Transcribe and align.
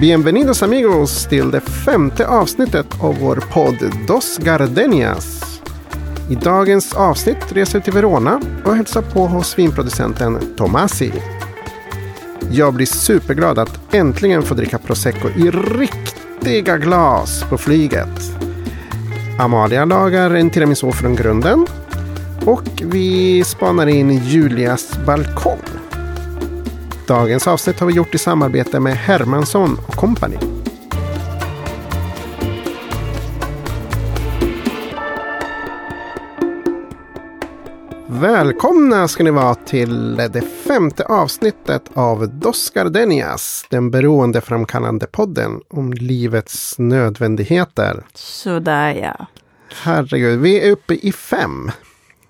Bienvenidos 0.00 0.62
amigos 0.62 1.26
till 1.26 1.50
det 1.50 1.60
femte 1.60 2.26
avsnittet 2.26 2.86
av 3.00 3.18
vår 3.20 3.36
podd 3.36 3.92
Dos 4.06 4.38
Gardenias. 4.38 5.60
I 6.30 6.34
dagens 6.34 6.94
avsnitt 6.94 7.52
reser 7.52 7.78
vi 7.78 7.84
till 7.84 7.92
Verona 7.92 8.40
och 8.64 8.76
hälsar 8.76 9.02
på 9.02 9.26
hos 9.26 9.58
vinproducenten 9.58 10.54
Tomasi. 10.56 11.12
Jag 12.50 12.74
blir 12.74 12.86
superglad 12.86 13.58
att 13.58 13.94
äntligen 13.94 14.42
få 14.42 14.54
dricka 14.54 14.78
prosecco 14.78 15.28
i 15.28 15.50
riktiga 15.50 16.78
glas 16.78 17.44
på 17.50 17.58
flyget. 17.58 18.32
Amalia 19.38 19.84
lagar 19.84 20.30
en 20.30 20.50
tiramisu 20.50 20.92
från 20.92 21.16
grunden 21.16 21.66
och 22.44 22.82
vi 22.84 23.44
spanar 23.44 23.86
in 23.86 24.10
Julias 24.10 24.98
balkong. 25.06 25.79
Dagens 27.10 27.46
avsnitt 27.46 27.80
har 27.80 27.86
vi 27.86 27.92
gjort 27.92 28.14
i 28.14 28.18
samarbete 28.18 28.80
med 28.80 28.96
Hermansson 28.96 29.78
och 29.88 29.94
Company. 29.94 30.36
Välkomna 38.06 39.08
ska 39.08 39.22
ni 39.22 39.30
vara 39.30 39.54
till 39.54 40.16
det 40.16 40.42
femte 40.42 41.04
avsnittet 41.04 41.82
av 41.94 42.28
Dos 42.28 42.70
Gardenias, 42.70 43.66
den 43.70 43.90
beroendeframkallande 43.90 45.06
podden 45.06 45.60
om 45.68 45.92
livets 45.92 46.78
nödvändigheter. 46.78 48.04
Sådär 48.14 48.94
ja. 48.94 49.26
Herregud, 49.82 50.40
vi 50.40 50.68
är 50.68 50.70
uppe 50.70 50.94
i 50.94 51.12
fem. 51.12 51.70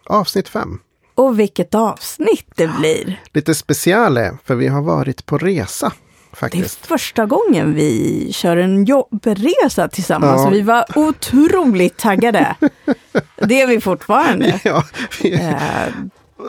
Avsnitt 0.06 0.48
fem. 0.48 0.78
Och 1.20 1.38
vilket 1.38 1.74
avsnitt 1.74 2.47
det 2.55 2.66
blir! 2.79 3.20
Lite 3.33 3.55
speciale, 3.55 4.33
för 4.45 4.55
vi 4.55 4.69
har 4.69 4.83
varit 4.83 5.27
på 5.27 5.38
resa. 5.38 5.92
Det 6.30 6.34
är 6.34 6.37
Faktiskt. 6.37 6.87
första 6.87 7.27
gången 7.27 7.74
vi 7.74 8.28
kör 8.33 8.56
en 8.56 8.84
jobbresa 8.84 9.89
tillsammans. 9.89 10.42
Ja. 10.44 10.50
Vi 10.50 10.61
var 10.62 10.84
otroligt 10.94 11.97
taggade. 11.97 12.55
Det 13.36 13.61
är 13.61 13.67
vi 13.67 13.81
fortfarande. 13.81 14.61
Ja, 14.64 14.84
vi, 15.22 15.33
Eh, 15.33 15.89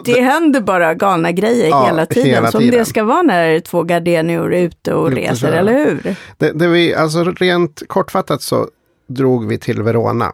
Det 0.06 0.22
händer 0.22 0.62
bara 0.62 0.94
galna 0.94 1.32
grejer 1.32 1.70
Ja, 1.70 1.86
hela 1.86 2.06
tiden. 2.06 2.30
hela 2.30 2.52
som 2.52 2.60
tiden. 2.62 2.80
det 2.80 2.86
ska 2.86 3.04
vara 3.04 3.22
när 3.22 3.60
två 3.60 3.84
gardenior 3.84 4.54
är 4.54 4.62
ute 4.62 4.94
och 4.94 5.04
och 5.04 5.12
reser, 5.12 5.52
eller 5.52 5.73
hur? 5.86 6.16
det, 6.38 6.52
det 6.52 6.67
vi, 6.67 6.95
alltså 6.95 7.23
rent 7.23 7.84
kortfattat 7.88 8.42
så 8.42 8.67
drog 9.08 9.48
vi 9.48 9.58
till 9.58 9.82
Verona. 9.82 10.32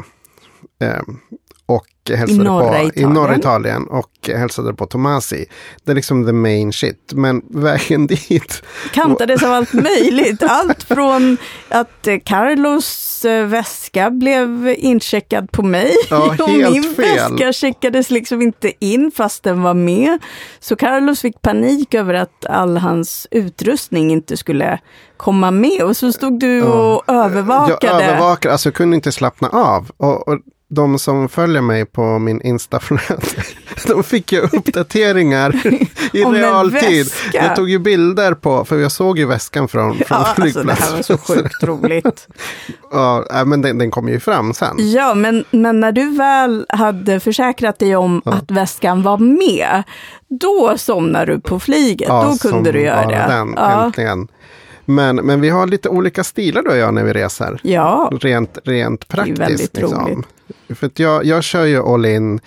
Ehm, 0.80 1.20
och 1.70 1.88
hälsade 2.18 2.44
norra 2.44 2.68
på, 2.70 2.76
I 2.84 2.88
Italien. 2.88 3.14
norra 3.14 3.36
Italien 3.36 3.88
och 3.88 4.30
hälsade 4.36 4.74
på 4.74 4.86
Tomasi. 4.86 5.46
Det 5.84 5.92
är 5.92 5.96
liksom 5.96 6.26
the 6.26 6.32
main 6.32 6.74
shit. 6.74 7.12
Men 7.16 7.42
vägen 7.50 8.08
dit. 8.28 8.64
Kantades 8.94 9.44
av 9.44 9.52
allt 9.54 9.74
möjligt. 9.74 10.44
Allt 10.44 10.84
från 10.84 11.38
att 11.70 12.08
Carlos 12.26 13.26
eh, 13.26 13.46
väska 13.46 14.10
blev 14.10 14.76
incheckad 14.78 15.52
på 15.52 15.64
mig. 15.64 15.96
Ja, 16.10 16.36
och 16.44 16.50
min 16.50 16.84
fel. 16.84 17.06
väska 17.06 17.54
checkades 17.54 18.10
liksom 18.10 18.42
inte 18.42 18.86
in 18.86 19.12
fast 19.16 19.44
den 19.44 19.62
var 19.64 19.74
med. 19.74 20.20
Så 20.60 20.76
Carlos 20.76 21.22
fick 21.22 21.42
panik 21.42 21.94
över 21.94 22.14
att 22.14 22.46
all 22.46 22.78
hans 22.78 23.28
utrustning 23.32 24.12
inte 24.12 24.38
skulle 24.38 24.80
komma 25.18 25.52
med. 25.52 25.82
Och 25.84 25.98
så 25.98 26.12
stod 26.12 26.40
du 26.40 26.64
och 26.64 27.04
Jag 27.08 27.16
övervakade. 27.26 28.04
övervakade, 28.06 28.52
alltså 28.52 28.70
jag 28.70 28.74
kunde 28.76 28.96
inte 28.96 29.12
slappna 29.12 29.50
av. 29.50 29.92
Och, 29.98 30.28
och 30.28 30.40
de 30.70 31.00
som 31.00 31.30
följer 31.30 31.62
mig 31.62 31.86
på 31.86 32.20
min 32.20 32.42
Instaflöde, 32.42 33.22
de 33.88 34.04
fick 34.04 34.32
ju 34.32 34.40
uppdateringar 34.42 35.66
i 36.14 36.24
realtid. 36.24 37.12
Jag 37.34 37.56
tog 37.56 37.70
ju 37.70 37.80
bilder 37.80 38.34
på, 38.34 38.66
för 38.66 38.78
jag 38.78 38.92
såg 38.92 39.20
ju 39.20 39.26
väskan 39.26 39.68
från, 39.68 39.94
från 39.94 40.06
Ja, 40.10 40.16
alltså 40.16 40.42
det 40.42 40.52
flygplatsen. 40.52 40.88
här 40.88 40.96
var 40.96 41.02
så 41.04 41.18
sjukt 41.18 41.64
roligt. 41.64 42.28
Ja, 42.92 43.26
äh, 43.40 43.46
men 43.46 43.62
den, 43.62 43.78
den 43.78 43.92
kom 43.92 44.10
ju 44.10 44.20
fram 44.20 44.54
sen. 44.54 44.76
Ja, 44.80 45.14
men, 45.14 45.46
men 45.52 45.80
när 45.80 45.92
du 45.92 46.18
väl 46.18 46.66
hade 46.70 47.20
försäkrat 47.20 47.80
dig 47.80 47.96
om 47.96 48.22
att 48.26 48.52
väskan 48.52 49.04
var 49.04 49.18
med, 49.18 49.84
då 50.30 50.78
somnade 50.78 51.26
du 51.34 51.40
på 51.40 51.60
flyget. 51.60 52.10
då 52.10 52.34
som 52.34 52.52
kunde 52.52 52.72
du 52.72 52.82
göra 52.82 53.08
det. 53.08 53.26
Den, 53.30 53.54
ja. 53.56 53.86
Äntligen. 53.86 54.28
Men, 54.90 55.16
men 55.16 55.42
vi 55.42 55.50
har 55.50 55.68
lite 55.68 55.90
olika 55.90 56.24
stilar 56.24 56.64
då 56.64 56.76
jag 56.76 56.94
när 56.94 57.04
vi 57.04 57.14
reser. 57.14 57.60
ja, 57.64 58.12
Rent, 58.22 58.58
rent 58.64 59.04
är 59.04 59.08
praktiskt. 59.08 59.40
väldigt 59.40 59.78
liksom. 59.78 60.06
roligt. 60.08 60.26
För 60.80 60.92
jag, 60.96 61.26
jag 61.26 61.44
kör 61.44 61.66
ju 61.66 61.84
all 61.84 62.06
in 62.06 62.40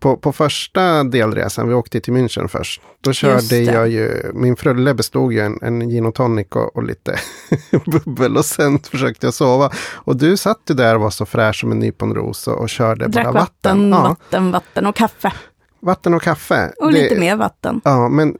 på, 0.00 0.16
på 0.16 0.32
första 0.32 1.04
delresan, 1.04 1.68
vi 1.68 1.74
åkte 1.74 2.00
till 2.00 2.12
München 2.14 2.48
först. 2.48 2.80
Då 3.00 3.12
körde 3.12 3.42
det. 3.50 3.62
jag 3.62 3.88
ju, 3.88 4.30
min 4.34 4.56
frulle 4.56 4.94
bestod 4.94 5.32
ju 5.32 5.40
en, 5.40 5.58
en 5.62 5.88
gin 5.90 6.06
och 6.06 6.14
tonic 6.14 6.46
och, 6.50 6.76
och 6.76 6.82
lite 6.82 7.18
bubbel 7.86 8.36
och 8.36 8.44
sen 8.44 8.78
försökte 8.78 9.26
jag 9.26 9.34
sova. 9.34 9.70
Och 9.94 10.16
du 10.16 10.36
satt 10.36 10.60
ju 10.68 10.74
där 10.74 10.94
och 10.94 11.00
var 11.00 11.10
så 11.10 11.26
fräsch 11.26 11.60
som 11.60 11.72
en 11.72 11.78
nyponros 11.78 12.48
och, 12.48 12.58
och 12.58 12.68
körde 12.68 13.06
drack 13.08 13.24
bara 13.24 13.32
vatten, 13.32 13.90
vatten. 13.90 13.90
Ja, 13.90 14.08
vatten, 14.08 14.50
vatten 14.52 14.86
och 14.86 14.96
kaffe. 14.96 15.32
vatten 15.80 16.14
och 16.14 16.22
kaffe. 16.22 16.72
Och 16.80 16.92
Det- 16.92 17.02
lite 17.02 17.20
mer 17.20 17.36
vatten. 17.36 17.80
Ja, 17.84 18.08
men 18.08 18.34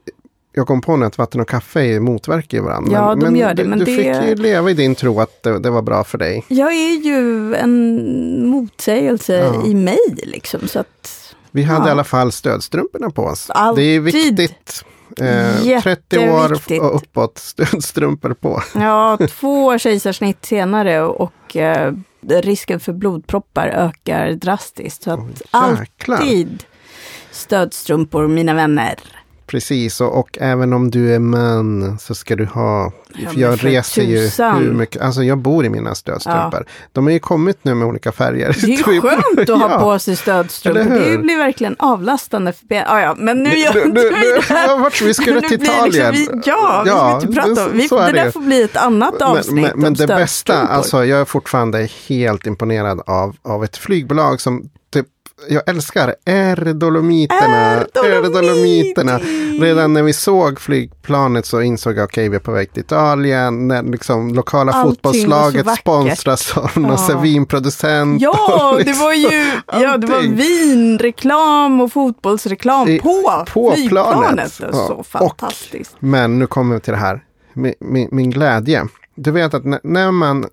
jag 0.59 0.67
kom 0.67 0.81
på 0.81 0.95
nu 0.95 1.05
att 1.05 1.17
vatten 1.17 1.41
och 1.41 1.47
kaffe 1.49 1.99
motverkar 1.99 2.61
varandra. 2.61 2.91
Ja, 2.93 3.15
de 3.15 3.35
gör 3.35 3.53
det, 3.53 3.63
du, 3.63 3.69
men 3.69 3.79
du 3.79 3.85
det- 3.85 3.95
fick 3.95 4.05
ju 4.29 4.35
leva 4.35 4.71
i 4.71 4.73
din 4.73 4.95
tro 4.95 5.19
att 5.19 5.43
det, 5.43 5.59
det 5.59 5.69
var 5.69 5.81
bra 5.81 6.03
för 6.03 6.17
dig. 6.17 6.45
Jag 6.47 6.73
är 6.73 7.03
ju 7.05 7.55
en 7.55 8.47
motsägelse 8.49 9.33
Ja. 9.37 9.65
i 9.65 9.73
mig, 9.73 9.97
liksom. 10.23 10.67
Så 10.67 10.79
att, 10.79 11.35
Vi 11.51 11.63
hade 11.63 11.83
Ja. 11.85 11.87
i 11.87 11.91
alla 11.91 12.03
fall 12.03 12.31
stödstrumporna 12.31 13.09
på 13.09 13.23
oss. 13.23 13.49
Alltid. 13.49 13.83
Det 13.85 13.95
är 13.95 13.99
viktigt. 13.99 14.85
Eh, 15.21 15.81
30 15.81 16.29
år 16.29 16.53
och 16.81 16.95
uppåt, 16.95 17.37
stödstrumpor 17.37 18.33
på. 18.33 18.61
ja, 18.75 19.17
två 19.29 19.77
kejsarsnitt 19.77 20.45
senare 20.45 21.01
och 21.01 21.57
eh, 21.57 21.93
risken 22.21 22.79
för 22.79 22.93
blodproppar 22.93 23.67
ökar 23.67 24.31
drastiskt. 24.31 25.03
Så 25.03 25.11
att 25.11 25.19
jäklar. 25.79 26.17
alltid 26.17 26.63
stödstrumpor, 27.31 28.27
mina 28.27 28.53
vänner. 28.53 28.95
Precis, 29.49 30.01
och, 30.01 30.19
och 30.19 30.37
även 30.41 30.73
om 30.73 30.91
du 30.91 31.15
är 31.15 31.19
man 31.19 31.97
så 31.99 32.15
ska 32.15 32.35
du 32.35 32.45
ha... 32.45 32.91
Ja, 33.15 33.29
jag 33.35 33.65
reser 33.65 34.01
ju 34.03 34.17
hur 34.59 34.73
mycket... 34.73 35.01
Alltså 35.01 35.23
jag 35.23 35.37
bor 35.37 35.65
i 35.65 35.69
mina 35.69 35.95
stödstrumpor. 35.95 36.65
De 36.91 37.05
har 37.05 37.11
ju 37.11 37.19
kommit 37.19 37.57
nu 37.61 37.73
med 37.73 37.87
olika 37.87 38.11
färger. 38.11 38.57
Det 38.61 38.73
är 38.73 38.93
ju 38.93 39.01
skönt 39.01 39.49
att 39.49 39.59
ha 39.61 39.71
Ja. 39.71 39.79
på 39.79 39.99
sig 39.99 40.15
stödstrumpor. 40.15 40.99
Det 41.11 41.17
blir 41.17 41.37
verkligen 41.37 41.75
avlastande 41.79 42.53
för 42.53 42.65
ben. 42.65 42.83
Ah, 42.87 43.01
ja, 43.01 43.15
men 43.17 43.43
nu 43.43 43.49
gör 43.49 43.85
inte 43.85 44.01
vi 44.01 44.09
det 44.35 44.53
här. 44.53 44.67
ja, 44.67 44.75
vart 44.75 45.01
vi 45.01 45.13
skulle 45.13 45.41
till 45.41 45.63
Italien. 45.63 46.13
Liksom, 46.15 46.41
vi, 46.45 46.49
ja, 46.49 46.81
vi 46.85 46.89
Ja, 46.89 47.19
ska 47.19 47.27
inte 47.29 47.41
prata 47.41 47.65
om. 47.65 47.71
Vi, 47.77 47.87
det 47.87 48.05
det 48.05 48.11
där 48.11 48.31
får 48.31 48.39
bli 48.41 48.61
ett 48.63 48.77
annat 48.77 49.21
avsnitt 49.21 49.53
Men, 49.55 49.63
men, 49.63 49.79
men 49.79 49.93
det 49.93 50.07
bästa, 50.07 50.67
alltså 50.67 51.05
jag 51.05 51.21
är 51.21 51.25
fortfarande 51.25 51.89
helt 52.07 52.47
imponerad 52.47 53.01
av, 53.05 53.35
av 53.41 53.63
ett 53.63 53.77
flygbolag 53.77 54.41
som 54.41 54.61
typ, 54.61 54.71
jag 55.49 55.69
älskar 55.69 56.15
Erdolomiterna. 56.25 57.85
Erdolomiterna. 58.05 59.17
Redan 59.61 59.93
när 59.93 60.03
vi 60.03 60.13
såg 60.13 60.59
flygplanet 60.59 61.45
så 61.45 61.61
insåg 61.61 61.97
jag 61.97 62.03
okej, 62.03 62.29
vi 62.29 62.35
är 62.35 62.39
på 62.39 62.51
väg 62.51 62.73
till 62.73 62.83
Italien. 62.83 63.67
När 63.67 63.83
liksom 63.83 64.33
lokala 64.33 64.71
Allting 64.71 64.91
fotbollslaget 64.95 65.77
sponsras 65.77 66.57
av 66.57 66.71
någon 66.75 66.97
Ja. 67.09 67.19
vinproducent. 67.19 68.21
Ja, 68.21 68.69
och 68.71 68.77
det 68.79 68.83
liksom 68.85 69.03
var 69.05 69.13
ju 69.13 69.51
ja, 69.67 69.97
det 69.97 70.07
var 70.07 70.21
vinreklam 70.21 71.81
och 71.81 71.91
fotbollsreklam 71.93 72.87
I- 72.89 72.99
på, 72.99 73.45
på 73.53 73.71
flygplanet. 73.75 74.19
planet. 74.19 74.59
Ja. 74.61 74.71
Så 74.87 74.93
Och- 74.93 75.07
fantastiskt. 75.07 75.95
Men 75.99 76.39
nu 76.39 76.47
kommer 76.47 76.75
vi 76.75 76.81
till 76.81 76.93
det 76.93 76.99
här. 76.99 77.23
Min, 77.53 77.73
min, 77.79 78.07
min 78.11 78.29
glädje. 78.31 78.87
Du 79.15 79.31
vet 79.31 79.53
att 79.53 79.63
när 79.83 80.11
man 80.11 80.45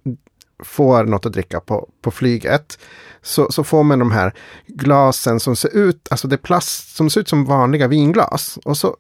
får 0.65 1.05
något 1.05 1.27
att 1.27 1.33
dricka 1.33 1.61
på, 1.61 1.89
på 2.03 2.11
flyget 2.11 2.79
så, 3.23 3.53
så 3.53 3.65
får 3.65 3.83
man 3.83 3.99
de 3.99 4.11
här 4.11 4.33
glasen 4.67 5.41
som 5.41 5.57
ser 5.57 5.77
ut, 5.77 6.09
alltså 6.11 6.29
det 6.29 6.35
är 6.35 6.39
plast 6.39 6.97
som 6.97 7.11
ser 7.11 7.21
ut 7.21 7.29
som 7.29 7.45
vanliga 7.45 7.89
vinglas. 7.89 8.59
Och 8.65 8.77
så 8.77 8.97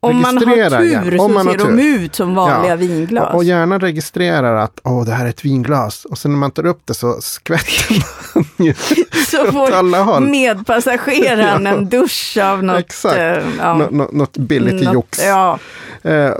Om 0.00 0.20
man 0.20 0.36
har 0.38 0.44
tur 0.44 0.54
igen. 0.56 0.70
så 0.70 1.28
ser 1.50 1.58
de 1.58 1.64
tur. 1.64 1.80
ut 2.04 2.14
som 2.14 2.34
vanliga 2.34 2.70
Ja. 2.72 2.76
vinglas. 2.76 3.28
Och, 3.28 3.34
och 3.34 3.44
gärna 3.44 3.78
registrerar 3.78 4.56
att 4.56 4.80
åh, 4.84 5.04
det 5.04 5.12
här 5.12 5.24
är 5.24 5.28
ett 5.30 5.44
vinglas. 5.44 6.04
Och 6.04 6.18
sen 6.18 6.30
när 6.30 6.38
man 6.38 6.50
tar 6.50 6.66
upp 6.66 6.80
det 6.84 6.94
så 6.94 7.20
skvätter 7.20 8.04
man 8.34 8.44
ju 8.66 8.74
så 9.30 9.52
får 9.52 9.72
alla 9.72 10.02
håll. 10.02 10.28
medpassageraren 10.28 11.64
Ja. 11.66 11.70
en 11.72 11.88
dusch 11.88 12.38
av 12.42 12.64
något. 12.64 12.78
Exakt. 12.80 13.16
eh, 13.16 13.42
ja, 13.58 13.74
Nå, 13.74 13.88
nå, 13.90 14.08
något 14.12 14.36
billigt 14.36 14.84
något- 14.84 14.94
jox. 14.94 15.24
Ja, 15.24 15.58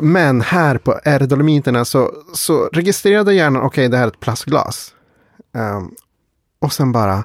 Men 0.01 0.41
här 0.41 0.79
på 0.79 1.01
Erdolomiterna 1.05 1.85
så, 1.85 2.11
så 2.35 2.69
registrerade 2.73 3.35
hjärnan, 3.35 3.63
okej 3.63 3.89
det 3.89 3.97
här 3.97 4.05
är 4.05 4.09
ett 4.09 4.21
plastglas. 4.21 4.95
Ehm, 5.57 5.91
och 6.61 6.73
sen 6.73 6.93
bara, 6.93 7.25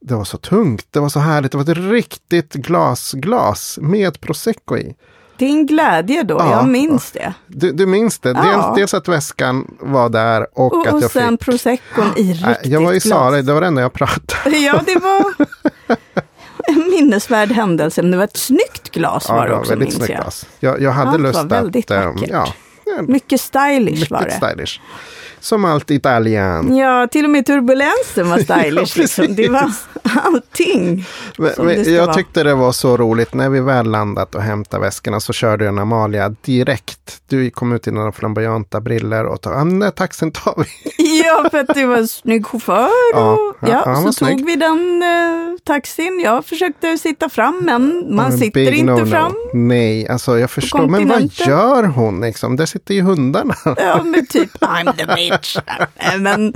det 0.00 0.14
var 0.14 0.24
så 0.24 0.38
tungt, 0.38 0.86
det 0.90 1.00
var 1.00 1.08
så 1.08 1.20
härligt, 1.20 1.52
det 1.52 1.58
var 1.58 1.64
ett 1.70 1.78
riktigt 1.78 2.52
glasglas 2.52 3.78
med 3.82 4.20
prosecco 4.20 4.76
i. 4.76 4.94
din 5.38 5.66
glädje 5.66 6.22
då, 6.22 6.34
Ja. 6.38 6.50
jag 6.50 6.68
minns 6.68 7.10
det. 7.12 7.34
Du, 7.46 7.72
du 7.72 7.86
minns 7.86 8.18
det? 8.18 8.28
Ja. 8.28 8.42
Dels, 8.42 8.76
dels 8.76 8.94
att 8.94 9.08
väskan 9.08 9.76
var 9.80 10.08
där 10.08 10.46
och, 10.58 10.72
Och, 10.74 10.86
att 10.86 10.94
och 10.94 11.02
jag 11.02 11.10
sen 11.10 11.30
fick... 11.38 11.40
proseccon 11.40 12.12
i 12.16 12.22
riktigt 12.32 12.46
Nej, 12.46 12.58
jag 12.64 12.80
var 12.80 12.92
i 12.92 12.98
glas. 12.98 13.08
Sara, 13.08 13.42
det 13.42 13.52
var 13.52 13.60
det 13.60 13.66
enda 13.66 13.82
jag 13.82 13.92
pratade. 13.92 14.56
Ja, 14.56 14.80
det 14.86 14.94
var 14.98 15.34
en 16.68 16.90
minnesvärd 16.90 17.48
händelse. 17.52 18.02
Men 18.02 18.10
det 18.10 18.16
var 18.16 18.24
ett 18.24 18.36
snyggt 18.36 18.90
glas 18.92 19.28
var 19.28 19.36
Ja, 19.36 19.44
det 19.44 19.50
var 19.50 19.58
också, 19.58 19.70
väldigt 19.72 19.86
minns 19.88 19.96
snyggt 19.96 20.10
jag. 20.10 20.20
glas. 20.22 20.46
Jag, 20.60 20.80
jag 20.82 20.90
hade 20.90 21.10
Allt 21.10 21.18
var 21.20 21.28
lust 21.28 21.44
väldigt 21.44 21.90
att... 21.90 22.04
ehm, 22.04 22.14
vackert. 22.14 22.30
ja, 22.30 22.52
Mycket 23.08 23.40
stylish 23.40 24.10
var 24.12 24.20
Mycket 24.20 24.40
det. 24.40 24.46
stylish. 24.48 24.80
Som 25.40 25.64
allt 25.64 25.90
Italien. 25.90 26.76
Ja, 26.76 27.06
till 27.12 27.24
och 27.24 27.30
med 27.30 27.46
turbulensen 27.46 28.30
var 28.30 28.38
stylish. 28.60 28.96
Ja, 28.96 29.02
liksom. 29.02 29.34
Det 29.36 29.48
var 29.48 29.70
allting. 30.24 31.04
Men- 31.38 31.52
men 31.58 31.94
jag 31.94 32.06
vara. 32.06 32.14
tyckte 32.14 32.42
det 32.42 32.54
var 32.54 32.72
så 32.72 32.96
roligt. 32.96 33.34
När 33.34 33.48
vi 33.48 33.60
väl 33.60 33.90
landat 33.90 34.34
och 34.34 34.42
hämtade 34.42 34.82
väskorna 34.82 35.20
så 35.20 35.32
körde 35.32 35.68
en 35.68 35.78
Amalia 35.78 36.28
direkt. 36.28 37.20
Du 37.28 37.50
kom 37.50 37.72
ut 37.72 37.86
i 37.86 37.90
några 37.90 38.12
flamboyanta 38.12 38.80
briller 38.80 39.24
och 39.26 39.40
ta, 39.40 39.50
ah, 39.50 39.64
där 39.64 39.90
taxin 39.90 40.32
tar 40.32 40.54
vi. 40.56 40.64
Ja, 41.24 41.48
för 41.50 41.58
att 41.58 41.74
det 41.74 41.86
var 41.86 41.96
en 41.96 42.08
snygg 42.08 42.46
chaufför. 42.46 42.88
Och, 43.14 43.56
ja, 43.60 43.82
ja, 43.86 43.94
så 43.96 44.02
tog 44.02 44.14
snygg. 44.14 44.46
vi 44.46 44.56
den 44.56 45.02
eh, 45.02 45.58
taxin. 45.64 46.20
Jag 46.24 46.44
försökte 46.44 46.98
sitta 46.98 47.28
fram, 47.28 47.60
men 47.64 48.06
man 48.16 48.32
En 48.32 48.38
sitter 48.38 48.72
inte 48.72 48.92
no-no. 48.92 49.10
fram. 49.10 49.32
Nej, 49.52 50.08
alltså 50.08 50.38
jag 50.38 50.50
förstår. 50.50 50.86
Men 50.86 51.08
vad 51.08 51.30
gör 51.32 51.82
hon 51.84 52.20
liksom? 52.20 52.56
Där 52.56 52.66
sitter 52.66 52.94
ju 52.94 53.02
hundarna. 53.02 53.54
Ja, 53.64 54.02
men 54.02 54.26
typ 54.26 54.56
I'm 54.60 54.96
the 54.96 55.04
bitch. 55.30 55.56
Men, 56.18 56.54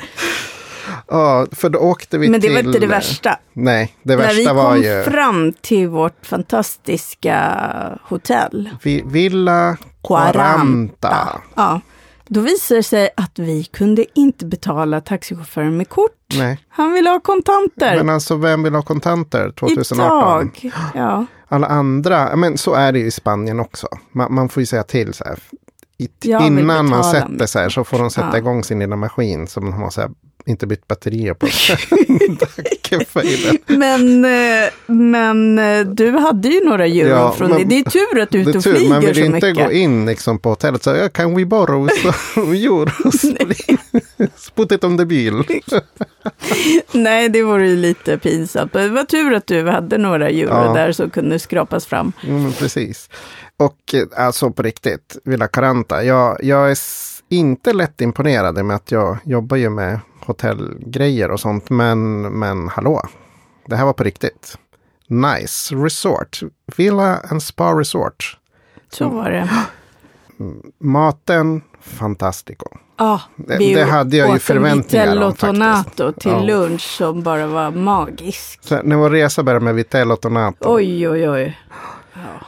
Ja, 1.08 1.46
för 1.52 1.68
då 1.68 1.78
åkte 1.78 2.18
vi 2.18 2.28
men 2.28 2.40
det 2.40 2.46
till... 2.46 2.54
var 2.56 2.62
inte 2.62 2.78
det 2.78 2.86
värsta. 2.86 3.38
Nej, 3.52 3.96
det 4.02 4.16
När 4.16 4.28
vi 4.28 4.36
värsta 4.36 4.52
var 4.54 4.74
kom 4.74 4.82
ju 4.82 5.02
fram 5.02 5.52
till 5.60 5.88
vårt 5.88 6.26
fantastiska 6.26 7.98
hotell, 8.02 8.70
vi, 8.82 9.02
Villa 9.06 9.76
Quaranta. 10.08 11.40
Ja, 11.54 11.80
då 12.26 12.40
visade 12.40 12.78
det 12.78 12.82
sig 12.82 13.10
att 13.16 13.38
vi 13.38 13.64
kunde 13.64 14.04
inte 14.14 14.46
betala 14.46 15.00
taxichauffören 15.00 15.76
med 15.76 15.88
kort. 15.88 16.10
Nej, 16.34 16.58
Han 16.68 16.92
ville 16.92 17.10
ha 17.10 17.20
kontanter. 17.20 17.96
men 17.96 18.08
alltså 18.08 18.36
vem 18.36 18.62
vill 18.62 18.74
ha 18.74 18.82
kontanter 18.82 19.52
2018? 19.52 20.50
Idag. 20.62 20.72
Ja. 20.94 21.26
Alla 21.48 21.66
andra, 21.66 22.36
men 22.36 22.58
så 22.58 22.74
är 22.74 22.92
det 22.92 22.98
ju 22.98 23.06
i 23.06 23.10
Spanien 23.10 23.60
också. 23.60 23.88
Man, 24.12 24.34
man 24.34 24.48
får 24.48 24.60
ju 24.60 24.66
säga 24.66 24.82
till 24.82 25.14
så 25.14 25.24
här. 25.24 25.38
Vill 26.22 26.32
innan 26.58 26.88
man 26.88 27.04
sätter 27.04 27.46
sig 27.46 27.70
så 27.70 27.84
får 27.84 27.98
de 27.98 28.10
sätta 28.10 28.28
Ja. 28.32 28.38
igång 28.38 28.64
sin 28.64 28.78
lilla 28.78 28.96
maskin 28.96 29.46
som 29.46 29.64
de 29.64 29.72
har 29.72 29.90
så 29.90 30.00
här, 30.00 30.10
inte 30.46 30.66
bytt 30.66 30.88
batterier 30.88 31.34
på. 31.34 31.46
Men, 33.66 34.24
eh, 34.24 34.68
men 34.86 35.58
eh, 35.58 35.80
du 35.86 36.10
hade 36.10 36.48
ju 36.48 36.64
några 36.64 36.86
euro 36.86 37.08
Ja, 37.08 37.32
från 37.38 37.50
men- 37.50 37.58
det. 37.58 37.64
Det 37.64 37.78
är 37.78 37.90
tur 37.90 38.20
att 38.20 38.30
du 38.30 38.38
är 38.40 38.48
ute 38.48 38.58
och 38.58 38.64
tur, 38.64 38.88
man 38.88 39.00
flyger 39.02 39.14
vill 39.14 39.16
så 39.30 39.36
inte 39.36 39.46
mycket. 39.50 39.66
gå 39.66 39.72
in 39.72 40.06
liksom 40.06 40.38
på 40.38 40.48
hotellet 40.48 40.80
och 40.80 40.84
säga 40.84 41.08
kan 41.08 41.34
we 41.36 41.44
borrow 41.44 41.88
some 42.34 42.56
euros? 42.56 43.22
Put 44.54 44.72
it 44.72 44.84
on 44.84 44.98
the 44.98 45.04
bill. 45.04 45.42
Nej, 46.92 47.28
det 47.28 47.42
vore 47.42 47.68
ju 47.68 47.76
lite 47.76 48.18
pinsamt. 48.18 48.72
Det 48.72 48.88
var 48.88 49.04
tur 49.04 49.34
att 49.34 49.46
du 49.46 49.68
hade 49.68 49.98
några 49.98 50.28
euro 50.28 50.50
Ja. 50.66 50.72
där 50.72 50.92
som 50.92 51.10
kunde 51.10 51.38
skrapas 51.38 51.86
fram. 51.86 52.12
Mm, 52.26 52.52
precis. 52.52 53.08
Och 53.60 53.94
eh, 53.94 54.24
alltså 54.24 54.50
på 54.50 54.62
riktigt, 54.62 55.16
Villa 55.24 55.48
Caranta. 55.48 56.04
Jag, 56.04 56.44
jag 56.44 56.70
är 56.70 56.78
inte 57.28 57.72
lätt 57.72 58.00
imponerad 58.00 58.64
med 58.64 58.76
att 58.76 58.90
jag 58.90 59.18
jobbar 59.24 59.56
ju 59.56 59.70
med 59.70 60.00
hotellgrejer 60.26 61.30
och 61.30 61.40
sånt. 61.40 61.70
Men, 61.70 62.22
men 62.22 62.68
hallå, 62.68 63.02
det 63.66 63.76
här 63.76 63.84
var 63.84 63.92
på 63.92 64.04
riktigt. 64.04 64.58
Nice 65.06 65.74
resort. 65.74 66.40
Villa 66.76 67.16
and 67.30 67.42
Spa 67.42 67.72
Resort. 67.80 68.38
Så 68.92 69.08
var 69.08 69.30
det. 69.30 69.48
Maten, 70.78 71.62
fantastico. 71.80 72.66
Ja, 72.98 73.20
Det- 73.36 73.56
vi 73.58 73.74
det 73.74 73.84
hade 73.84 74.16
jag 74.16 74.32
ju 74.32 74.38
förväntningar 74.38 75.22
om, 75.22 75.32
tonato 75.34 76.12
till 76.12 76.30
Ja. 76.30 76.40
lunch 76.42 76.80
som 76.82 77.22
bara 77.22 77.46
var 77.46 77.70
magisk. 77.70 78.58
Så 78.64 78.82
när 78.82 78.96
vår 78.96 79.10
resa 79.10 79.42
började 79.42 79.64
med 79.64 79.74
Vitello 79.74 80.16
Tonato. 80.16 80.74
Oj, 80.74 81.08
oj, 81.08 81.30
oj. 81.30 81.58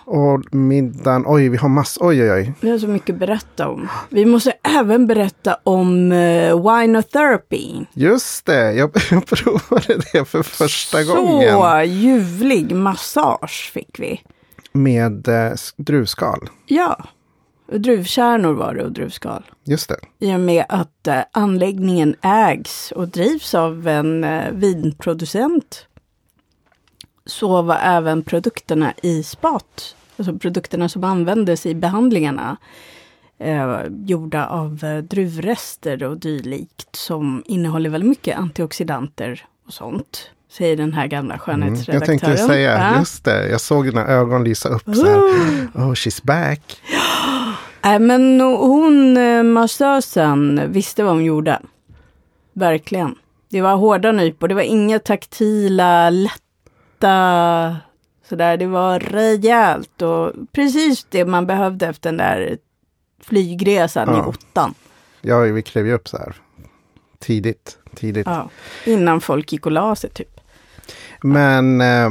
Och 0.05 0.55
middagen, 0.55 1.25
oj 1.26 1.49
vi 1.49 1.56
har 1.56 1.69
massor, 1.69 2.06
oj 2.08 2.23
oj 2.23 2.32
oj. 2.32 2.52
Vi 2.61 2.70
har 2.70 2.79
så 2.79 2.88
mycket 2.88 3.12
att 3.12 3.20
berätta 3.20 3.69
om. 3.69 3.88
Vi 4.11 4.26
måste 4.26 4.52
även 4.79 5.06
berätta 5.06 5.56
om 5.64 6.12
uh, 6.12 6.79
winotherapy. 6.79 7.84
Just 7.93 8.46
det, 8.46 8.73
jag, 8.73 8.90
jag 9.11 9.26
provade 9.26 10.00
det 10.12 10.25
för 10.25 10.43
första 10.43 11.05
gången. 11.05 11.52
Så 11.52 11.82
ljuvlig 11.82 12.75
massage 12.75 13.70
fick 13.75 14.00
vi. 14.00 14.20
Med 14.73 15.29
eh, 15.29 15.52
druvskal. 15.76 16.49
Ja, 16.67 17.05
druvkärnor 17.73 18.52
var 18.52 18.75
det 18.75 18.84
och 18.84 18.93
druvskal. 18.93 19.43
Just 19.64 19.88
det. 19.88 20.26
I 20.26 20.34
och 20.34 20.40
med 20.40 20.64
att 20.69 21.06
eh, 21.06 21.20
anläggningen 21.32 22.17
ägs 22.23 22.93
och 22.93 23.08
drivs 23.08 23.55
av 23.55 23.88
en 23.88 24.25
eh, 24.25 24.50
vinproducent 24.52 25.87
så 27.27 27.63
var 27.63 27.77
även 27.83 28.23
produkterna 28.23 28.93
i 29.03 29.23
spat, 29.23 29.97
alltså 30.17 30.39
produkterna 30.39 30.89
som 30.89 31.05
användes 31.05 31.67
i 31.67 31.75
behandlingarna, 31.75 32.57
eh, 33.39 33.77
gjorda 34.07 34.47
av 34.47 34.85
eh, 34.85 34.99
druvrester 34.99 36.03
och 36.03 36.17
dylikt 36.17 36.97
som 36.97 37.43
innehåller 37.47 37.91
väldigt 37.91 38.09
mycket 38.11 38.39
antioxidanter 38.39 39.45
och 39.67 39.73
sånt. 39.73 40.31
Säger 40.51 40.77
den 40.77 40.93
här 40.93 41.07
gamla 41.07 41.35
Mm. 41.35 41.39
skönhetsredaktören. 41.39 42.19
Jag 42.19 42.21
tänkte 42.21 42.37
säga, 42.47 42.79
Ja. 42.93 42.99
just 42.99 43.25
det. 43.25 43.49
Jag 43.51 43.61
såg 43.61 43.85
dina 43.85 44.07
ögon 44.07 44.45
lysa 44.45 44.69
upp 44.69 44.85
så 44.85 45.07
här. 45.07 45.19
Oh, 45.75 45.93
she's 45.93 46.21
back. 46.27 46.81
Nej, 47.85 47.99
men 47.99 48.41
hon, 48.41 49.17
eh, 49.17 49.43
massösen, 49.43 50.61
visste 50.73 51.03
vad 51.05 51.13
hon 51.13 51.25
gjorde. 51.25 51.59
Verkligen. 52.53 53.15
Det 53.51 53.61
var 53.61 53.77
hårda 53.77 54.13
nypor, 54.13 54.49
det 54.49 54.55
var 54.55 54.63
inga 54.63 54.99
taktila, 54.99 56.11
lätta, 56.11 56.37
sådär. 58.29 58.57
Det 58.57 58.67
var 58.67 59.01
rejält 59.01 60.03
och 60.03 60.33
precis 60.53 61.07
det 61.11 61.25
man 61.25 61.47
behövde 61.47 61.87
efter 61.87 62.09
den 62.11 62.17
där 62.17 62.59
flygresan 63.21 64.09
i 64.09 64.13
Ja. 64.19 64.27
ottan. 64.27 64.75
Ja, 65.21 65.39
vi 65.41 65.63
klev 65.63 65.87
ju 65.87 65.93
upp 65.93 66.09
så 66.09 66.17
här. 66.19 66.35
Tidigt, 67.19 67.79
tidigt. 67.95 68.27
Ja, 68.27 68.49
innan 68.87 69.21
folk 69.21 69.53
gick 69.53 69.67
och 69.67 69.73
la 69.73 69.97
sig 69.97 70.11
typ. 70.11 70.41
Men 71.23 71.81
eh, 71.81 72.11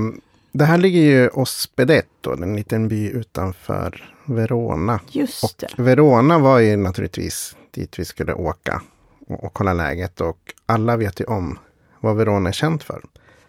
det 0.51 0.65
här 0.65 0.77
ligger 0.77 1.01
ju 1.01 1.27
Ospedetto, 1.29 2.43
en 2.43 2.55
liten 2.55 2.87
by 2.87 3.09
utanför 3.09 4.13
Verona. 4.25 4.99
Just 5.09 5.57
det. 5.59 5.67
Och 5.77 5.87
Verona 5.87 6.39
var 6.39 6.59
ju 6.59 6.77
naturligtvis 6.77 7.55
dit 7.71 7.99
vi 7.99 8.05
skulle 8.05 8.33
åka 8.33 8.81
och, 9.27 9.43
och 9.43 9.53
kolla 9.53 9.73
läget. 9.73 10.21
Och 10.21 10.53
alla 10.65 10.97
vet 10.97 11.19
ju 11.19 11.25
om 11.25 11.59
vad 11.99 12.15
Verona 12.15 12.49
är 12.49 12.53
känt 12.53 12.83
för. 12.83 13.01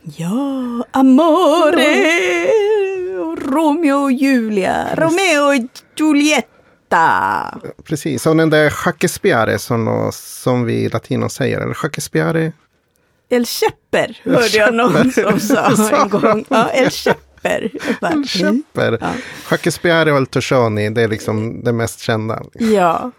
Ja, 0.05 0.85
Amore! 0.91 2.47
och 3.23 3.53
Romeo 3.53 3.95
och 3.95 4.13
Julia, 4.13 4.95
Romeo 4.95 5.49
och 5.49 5.69
Giulietta. 5.97 7.61
Precis, 7.85 8.23
som 8.23 8.37
den 8.37 8.51
där 8.51 8.73
Jacques 8.87 9.21
som, 9.59 10.11
som 10.13 10.65
vi 10.65 10.89
latinos 10.89 11.33
säger. 11.35 11.61
Eller 11.61 11.77
Jacques 11.83 12.11
El 13.29 13.47
Schepper 13.47 14.21
hörde 14.25 14.57
jag 14.57 14.75
någon 14.75 15.13
som 15.13 15.41
sa 15.41 15.71
en 16.03 16.09
gång. 16.09 16.45
Ja, 16.49 16.71
El 16.71 16.91
Schepper. 16.91 17.71
Jag 17.73 17.97
bara, 18.01 18.13
mm. 18.13 18.25
Schepper. 18.25 18.99
Ja. 19.01 19.13
Jacques 19.51 19.75
Spiare 19.75 20.13
och 20.13 20.19
El 20.19 20.27
Toscioni, 20.27 20.91
det 20.91 21.03
är 21.03 21.09
liksom 21.09 21.65
det 21.65 21.73
mest 21.73 22.01
kända. 22.01 22.43
Ja, 22.53 23.11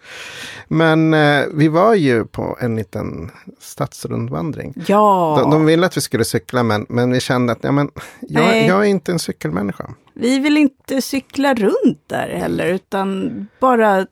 Men 0.69 1.15
eh, 1.15 1.45
vi 1.55 1.69
var 1.69 1.95
ju 1.95 2.25
på 2.25 2.57
en 2.61 2.77
liten 2.77 3.31
stadsrundvandring. 3.61 4.75
ja. 4.87 5.37
De, 5.43 5.51
de 5.51 5.65
ville 5.67 5.87
att 5.87 5.97
vi 5.97 6.01
skulle 6.01 6.25
cykla 6.25 6.63
men, 6.63 6.87
men 6.89 7.13
vi 7.13 7.21
kände 7.21 7.53
att 7.53 7.59
ja, 7.65 7.73
men, 7.73 7.91
jag, 8.21 8.67
jag 8.67 8.81
är 8.81 8.85
inte 8.89 9.13
en 9.13 9.19
cykelmänniska. 9.19 9.95
vi 10.15 10.39
vill 10.39 10.57
inte 10.57 11.03
cykla 11.03 11.55
runt 11.55 12.03
där 12.07 12.29
heller, 12.29 12.67
utan 12.67 13.47
bara 13.61 14.07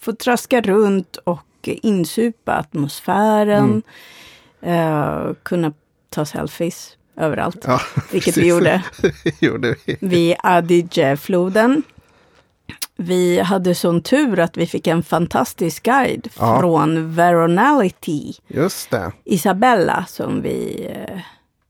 få 0.00 0.12
traska 0.12 0.60
runt 0.60 1.16
och 1.16 1.42
insupa 1.64 2.52
atmosfären. 2.52 3.82
Eh, 4.62 5.32
kunna 5.42 5.72
ta 6.10 6.24
selfies 6.24 6.96
överallt, 7.16 7.64
Ja, 7.66 7.80
vilket 8.12 8.36
vi 8.36 8.40
precis. 8.40 8.48
gjorde. 8.50 8.82
det 9.24 9.42
gjorde 9.42 9.74
vi. 9.84 9.96
vid 10.00 10.36
Adige-floden. 10.42 11.82
Vi 12.98 13.40
hade 13.40 13.74
sån 13.74 14.00
tur 14.00 14.38
att 14.38 14.56
vi 14.56 14.66
fick 14.66 14.86
en 14.86 15.02
fantastisk 15.02 15.82
guide 15.82 16.28
Ja. 16.38 16.58
från 16.60 17.14
Veronality, 17.14 18.32
Just 18.48 18.90
det. 18.90 19.12
Isabella, 19.24 20.04
som 20.08 20.42
vi, 20.42 20.86
eh, 20.90 21.18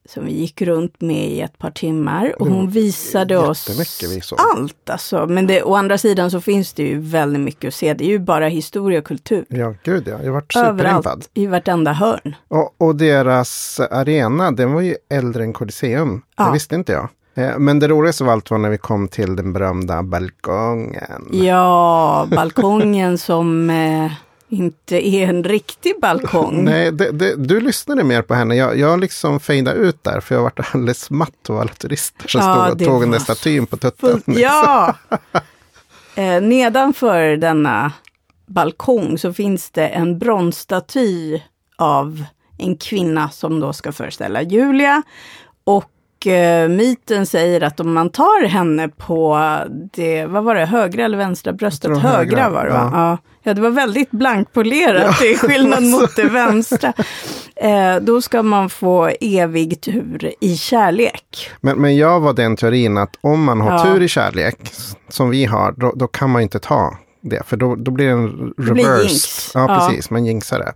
som 0.09 0.25
vi 0.25 0.33
gick 0.33 0.63
runt 0.63 1.01
med 1.01 1.29
i 1.29 1.41
ett 1.41 1.59
par 1.59 1.71
timmar. 1.71 2.35
Och 2.39 2.47
hon 2.47 2.71
visade 2.71 3.39
oss 3.39 3.71
vi 4.03 4.21
allt. 4.55 4.91
Alltså. 4.91 5.27
Men 5.27 5.47
det, 5.47 5.63
å 5.63 5.75
andra 5.75 5.99
sidan 5.99 6.31
så 6.31 6.41
finns 6.41 6.73
det 6.73 6.83
ju 6.83 6.99
väldigt 7.01 7.43
mycket 7.43 7.69
att 7.69 7.75
se. 7.75 7.95
Det 7.95 8.05
är 8.05 8.09
ju 8.09 8.19
bara 8.19 8.49
historia 8.49 8.99
och 8.99 9.05
kultur. 9.05 9.45
Ja, 9.49 9.75
gud 9.83 10.09
ja. 10.09 10.19
Jag 10.23 10.33
varit 10.33 10.53
superimpad. 10.53 10.81
Överallt, 10.87 11.31
i 11.35 11.47
vartenda 11.47 11.93
hörn. 11.93 12.35
Och, 12.49 12.75
och 12.79 12.97
deras 12.97 13.81
arena, 13.91 14.51
den 14.51 14.73
var 14.73 14.81
ju 14.81 14.97
äldre 15.11 15.43
än 15.43 15.53
Colosseum. 15.53 16.23
Ja. 16.37 16.45
Det 16.45 16.53
visste 16.53 16.75
inte 16.75 16.93
jag. 16.93 17.09
Eh, 17.37 17.59
Men 17.59 17.79
det 17.79 17.89
roligaste 17.89 18.25
av 18.25 18.31
allt 18.31 18.51
var 18.51 18.59
när 18.59 18.71
vi 18.71 18.79
kom 18.79 19.09
till 19.09 19.37
den 19.37 19.53
berömda 19.53 20.03
balkongen. 20.03 21.29
Ja, 21.33 22.27
balkongen 22.31 23.19
som 23.19 23.71
eh, 23.71 24.13
inte 24.49 25.09
är 25.09 25.29
en 25.29 25.45
riktig 25.45 25.95
balkong. 26.01 26.65
Nej, 26.65 26.93
det, 26.93 27.11
det, 27.11 27.37
du 27.37 27.61
lyssnade 27.61 28.05
mer 28.05 28.23
på 28.23 28.35
henne. 28.35 28.57
Jag, 28.57 28.79
jag 28.79 29.01
liksom 29.01 29.41
fejdade 29.41 29.79
ut 29.79 30.05
där 30.05 30.21
för 30.21 30.35
jag 30.35 30.43
varit 30.43 30.75
alldeles 30.75 31.11
matt 31.11 31.51
av 31.51 31.59
alla 31.59 31.73
turister 31.73 32.29
som 32.29 32.41
Ja, 32.41 32.67
stod 32.67 32.81
och 32.81 32.87
tog 32.87 33.01
den 33.01 33.11
där 33.11 33.19
statyn 33.19 33.67
på 33.67 33.77
tutten. 33.77 34.11
Fullt, 34.25 34.39
ja! 34.39 34.95
Eh, 36.15 36.41
nedanför 36.43 37.37
denna 37.37 37.93
balkong 38.47 39.19
så 39.19 39.33
finns 39.33 39.71
det 39.71 39.89
en 39.89 40.19
bronsstaty 40.19 41.41
av 41.77 42.25
en 42.59 42.77
kvinna 42.77 43.31
som 43.31 43.61
då 43.61 43.73
ska 43.73 43.93
föreställa 43.93 44.43
Julia. 44.43 45.03
Och 45.65 45.85
eh, 46.27 46.69
myten 46.69 47.27
säger 47.27 47.61
att 47.61 47.81
om 47.81 47.93
man 47.93 48.11
tar 48.11 48.47
henne 48.47 48.89
på 48.89 49.39
det, 49.95 50.27
vad 50.27 50.45
var 50.45 50.55
det, 50.55 50.65
högra 50.67 51.05
eller 51.05 51.19
vänstra 51.19 51.53
bröstet? 51.53 51.91
Högra, 51.99 52.09
högra, 52.17 52.51
var 52.51 52.65
det 52.65 52.73
va? 52.73 52.91
ja. 52.95 53.01
Ja. 53.11 53.19
ja, 53.43 53.55
det 53.55 53.61
var 53.61 53.71
väldigt 53.71 54.11
blankpolerat 54.11 55.03
Ja, 55.07 55.13
till 55.13 55.39
skillnad 55.39 55.83
mot 55.91 56.17
det 56.17 56.25
vänstra. 56.29 56.93
Eh, 57.57 57.97
då 58.01 58.23
ska 58.23 58.43
man 58.43 58.71
få 58.71 59.11
evig 59.21 59.81
tur 59.81 60.33
i 60.41 60.57
kärlek. 60.57 61.51
Men, 61.61 61.79
men 61.79 61.97
jag 61.97 62.21
var 62.21 62.33
den 62.33 62.57
teorin 62.57 62.99
att 62.99 63.17
om 63.21 63.45
man 63.45 63.61
har 63.61 63.73
Ja. 63.73 63.85
tur 63.85 64.03
i 64.03 64.09
kärlek, 64.09 64.57
som 65.09 65.31
vi 65.31 65.45
har, 65.45 65.73
då, 65.73 65.93
då 65.97 66.07
kan 66.07 66.31
man 66.31 66.43
inte 66.43 66.59
ta 66.59 66.97
det. 67.21 67.43
För 67.47 67.57
då, 67.57 67.75
då 67.75 67.91
blir 67.91 68.07
det 68.07 68.13
en 68.13 68.53
blir 68.57 68.75
reverse. 68.85 69.03
jinx. 69.09 69.51
Ja, 69.55 69.67
Ja. 69.69 69.87
precis. 69.89 70.11
Man 70.11 70.27
jinxar 70.27 70.59
det. 70.59 70.73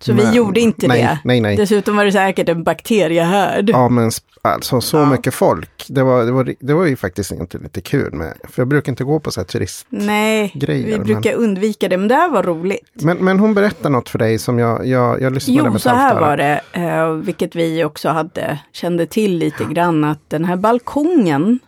Så 0.00 0.14
Men- 0.14 0.30
vi 0.30 0.36
gjorde 0.36 0.60
inte 0.60 0.88
nej, 0.88 1.02
det. 1.02 1.18
Nej, 1.24 1.40
nej. 1.40 1.56
Dessutom 1.56 1.96
var 1.96 2.04
det 2.04 2.12
säkert 2.12 2.48
en 2.48 2.64
bakteriehärd. 2.64 3.70
Ja, 3.70 3.88
men 3.88 4.10
alltså 4.42 4.80
så 4.80 4.96
Ja. 4.96 5.10
mycket 5.10 5.34
folk. 5.34 5.84
Det 5.88 6.02
var, 6.02 6.24
det, 6.24 6.32
var, 6.32 6.54
det 6.60 6.74
var 6.74 6.86
ju 6.86 6.96
faktiskt 6.96 7.30
inte 7.32 7.58
lite 7.58 7.80
kul 7.80 8.12
med. 8.14 8.34
För 8.48 8.62
jag 8.62 8.68
brukar 8.68 8.92
inte 8.92 9.04
gå 9.04 9.20
på 9.20 9.30
så 9.30 9.40
här 9.40 9.44
turist. 9.46 9.86
Nej, 9.88 10.52
vi 10.54 10.86
men- 10.96 11.02
brukar 11.04 11.32
undvika 11.34 11.88
det, 11.88 11.96
men 11.96 12.08
det 12.08 12.14
här 12.14 12.30
var 12.30 12.42
roligt. 12.42 12.90
Men, 12.92 13.16
men 13.16 13.38
hon 13.38 13.54
berättar 13.54 13.90
något 13.90 14.08
för 14.08 14.18
dig 14.18 14.38
som 14.38 14.58
jag, 14.58 14.86
jag, 14.86 15.22
jag 15.22 15.32
lyssnade 15.34 15.60
Jo, 15.64 15.72
med 15.72 15.80
så 15.80 15.88
ett 15.88 15.96
här 15.96 16.20
var 16.20 16.36
det, 16.36 16.60
eh, 16.72 17.10
vilket 17.12 17.56
vi 17.56 17.84
också 17.84 18.08
hade, 18.08 18.58
kände 18.72 19.06
till 19.06 19.38
lite 19.38 19.64
grann, 19.64 20.04
att 20.04 20.30
den 20.30 20.44
här 20.44 20.56
balkongen, 20.56 21.58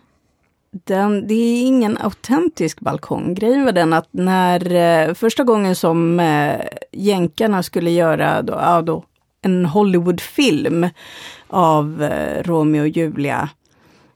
den, 0.71 1.27
det 1.27 1.33
är 1.33 1.65
ingen 1.65 1.97
autentisk 1.97 2.79
balkong. 2.79 3.33
Grejen 3.33 3.65
var 3.65 3.71
den 3.71 3.93
att 3.93 4.07
när 4.11 4.73
eh, 4.73 5.13
första 5.13 5.43
gången 5.43 5.75
som 5.75 6.19
eh, 6.19 6.61
jänkarna 6.91 7.63
skulle 7.63 7.91
göra 7.91 8.41
då, 8.41 8.53
ja, 8.53 8.81
då, 8.81 9.05
en 9.41 9.65
Hollywoodfilm 9.65 10.89
av 11.47 12.03
eh, 12.03 12.43
Romeo 12.43 12.81
och 12.81 12.87
Julia, 12.87 13.49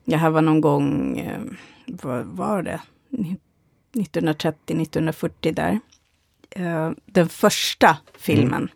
det 0.06 0.18
här 0.18 0.30
var 0.30 0.42
någon 0.42 0.62
gång, 0.62 1.20
eh, 1.20 1.42
vad 1.88 2.26
var 2.26 2.62
det? 2.62 2.82
1930-1940 3.94 5.52
där. 5.52 5.80
Eh, 6.50 6.92
den 7.06 7.30
första 7.30 7.98
filmen. 8.18 8.70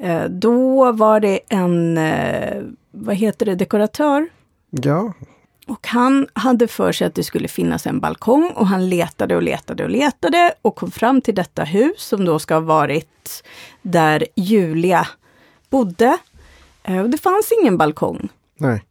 Eh, 0.00 0.24
då 0.24 0.92
var 0.92 1.20
det 1.20 1.40
en, 1.48 1.98
eh, 1.98 2.62
vad 2.90 3.16
heter 3.16 3.46
det, 3.46 3.54
dekoratör. 3.54 4.28
Ja, 4.70 5.12
och 5.66 5.86
han 5.86 6.26
hade 6.32 6.68
för 6.68 6.92
sig 6.92 7.06
att 7.06 7.14
det 7.14 7.24
skulle 7.24 7.48
finnas 7.48 7.86
en 7.86 8.00
balkong 8.00 8.52
och 8.54 8.66
han 8.66 8.88
letade 8.88 9.36
och 9.36 9.42
letade 9.42 9.84
och 9.84 9.90
letade 9.90 10.54
och 10.62 10.76
kom 10.76 10.90
fram 10.90 11.20
till 11.20 11.34
detta 11.34 11.64
hus 11.64 12.02
som 12.02 12.24
då 12.24 12.38
ska 12.38 12.54
ha 12.54 12.60
varit 12.60 13.42
där 13.82 14.26
Julia 14.36 15.08
bodde. 15.70 16.18
Eh, 16.82 16.98
och 17.00 17.10
det 17.10 17.18
fanns 17.18 17.52
ingen 17.60 17.78
balkong. 17.78 18.28
nej. 18.58 18.84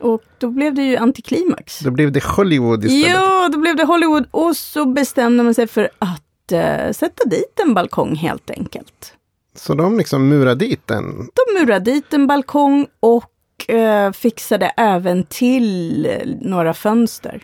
Och 0.00 0.22
då 0.38 0.50
blev 0.50 0.74
det 0.74 0.82
ju 0.82 0.96
antiklimax. 0.96 1.80
Då 1.80 1.90
blev 1.90 2.12
det 2.12 2.24
Hollywood 2.24 2.84
istället. 2.84 3.08
Ja, 3.08 3.48
då 3.52 3.58
blev 3.58 3.76
det 3.76 3.84
Hollywood 3.84 4.26
och 4.30 4.56
så 4.56 4.86
bestämde 4.86 5.42
man 5.42 5.54
sig 5.54 5.66
för 5.66 5.90
att 5.98 6.52
eh, 6.52 6.92
sätta 6.92 7.24
dit 7.24 7.60
en 7.64 7.74
balkong 7.74 8.16
helt 8.16 8.50
enkelt. 8.50 9.14
Så 9.56 9.74
de 9.74 9.98
liksom 9.98 10.28
murade 10.28 10.66
dit 10.66 10.86
den. 10.86 11.04
De 11.34 11.60
murade 11.60 11.90
dit 11.90 12.14
en 12.14 12.26
balkong 12.26 12.86
och 13.00 13.30
eh, 13.68 14.12
fixade 14.12 14.66
även 14.76 15.24
till 15.24 16.06
eh, 16.06 16.18
några 16.40 16.74
fönster. 16.74 17.42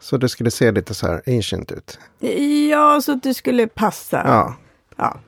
Så 0.00 0.16
det 0.16 0.28
skulle 0.28 0.50
se 0.50 0.72
lite 0.72 0.94
så 0.94 1.06
här 1.06 1.22
ancient 1.26 1.72
ut. 1.72 1.98
Ja, 2.70 3.00
så 3.00 3.12
att 3.12 3.22
det 3.22 3.34
skulle 3.34 3.66
passa. 3.66 4.22
Ja. 4.26 4.56
Ja. 4.96 5.20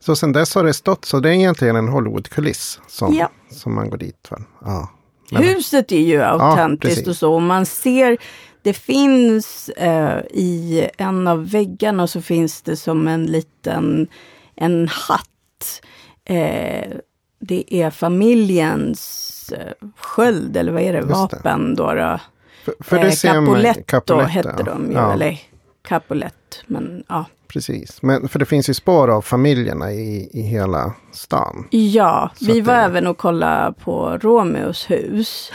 Så 0.00 0.16
sen 0.16 0.32
dess 0.32 0.54
har 0.54 0.64
det 0.64 0.74
stått, 0.74 1.04
så 1.04 1.20
det 1.20 1.28
är 1.28 1.32
egentligen 1.32 1.76
en 1.76 1.88
Hollywood-kuliss 1.88 2.80
som, 2.88 3.14
Ja. 3.14 3.30
som 3.50 3.74
man 3.74 3.90
går 3.90 3.96
dit 3.98 4.26
för. 4.28 4.42
Ja. 4.64 4.88
Men- 5.30 5.42
Huset 5.42 5.92
är 5.92 5.96
ju 6.00 6.22
autentiskt 6.22 6.94
precis. 6.96 7.08
och 7.08 7.16
så. 7.16 7.34
Och 7.34 7.42
man 7.42 7.66
ser, 7.66 8.18
det 8.62 8.72
finns 8.74 9.68
eh, 9.68 10.18
i 10.30 10.88
en 10.98 11.28
av 11.28 11.50
väggarna 11.50 12.06
så 12.06 12.22
finns 12.22 12.62
det 12.62 12.76
som 12.76 13.08
en 13.08 13.26
liten 13.26 14.08
en 14.56 14.88
hatt. 14.88 15.82
Eh, 16.24 16.90
det 17.40 17.74
är 17.74 17.90
familjens 17.90 19.28
sköld, 19.96 20.56
eller 20.56 20.72
vad 20.72 20.82
är 20.82 20.92
det, 20.92 21.00
vapen 21.02 21.74
då. 21.74 21.94
då. 21.94 22.18
För, 22.64 22.74
för 22.80 22.96
Eh, 22.96 23.02
det 23.02 23.22
Capoletto 23.22 23.82
Capoletto, 23.86 24.28
hette 24.30 24.62
de 24.62 24.86
ju, 24.86 24.92
Ja, 24.92 25.12
eller 25.12 25.38
Capolett, 25.82 26.62
men 26.66 27.04
ja. 27.08 27.24
precis. 27.48 28.02
Men 28.02 28.28
för 28.28 28.38
det 28.38 28.44
finns 28.46 28.70
ju 28.70 28.74
spår 28.74 29.08
av 29.10 29.22
familjerna 29.22 29.92
i, 29.92 30.30
i 30.32 30.42
hela 30.42 30.94
stan. 31.12 31.66
Ja, 31.70 32.30
Så 32.34 32.44
vi 32.44 32.60
var 32.60 32.74
det- 32.74 32.80
även 32.80 33.06
och 33.06 33.18
kollade 33.18 33.72
på 33.72 34.18
Romeos 34.22 34.90
hus. 34.90 35.52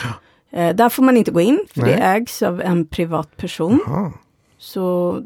Eh, 0.51 0.75
där 0.75 0.89
får 0.89 1.03
man 1.03 1.17
inte 1.17 1.31
gå 1.31 1.41
in, 1.41 1.59
för 1.73 1.81
Nej. 1.81 1.91
det 1.95 2.01
ägs 2.01 2.41
av 2.43 2.61
en 2.61 2.85
privatperson. 2.85 3.79
Så 4.57 5.21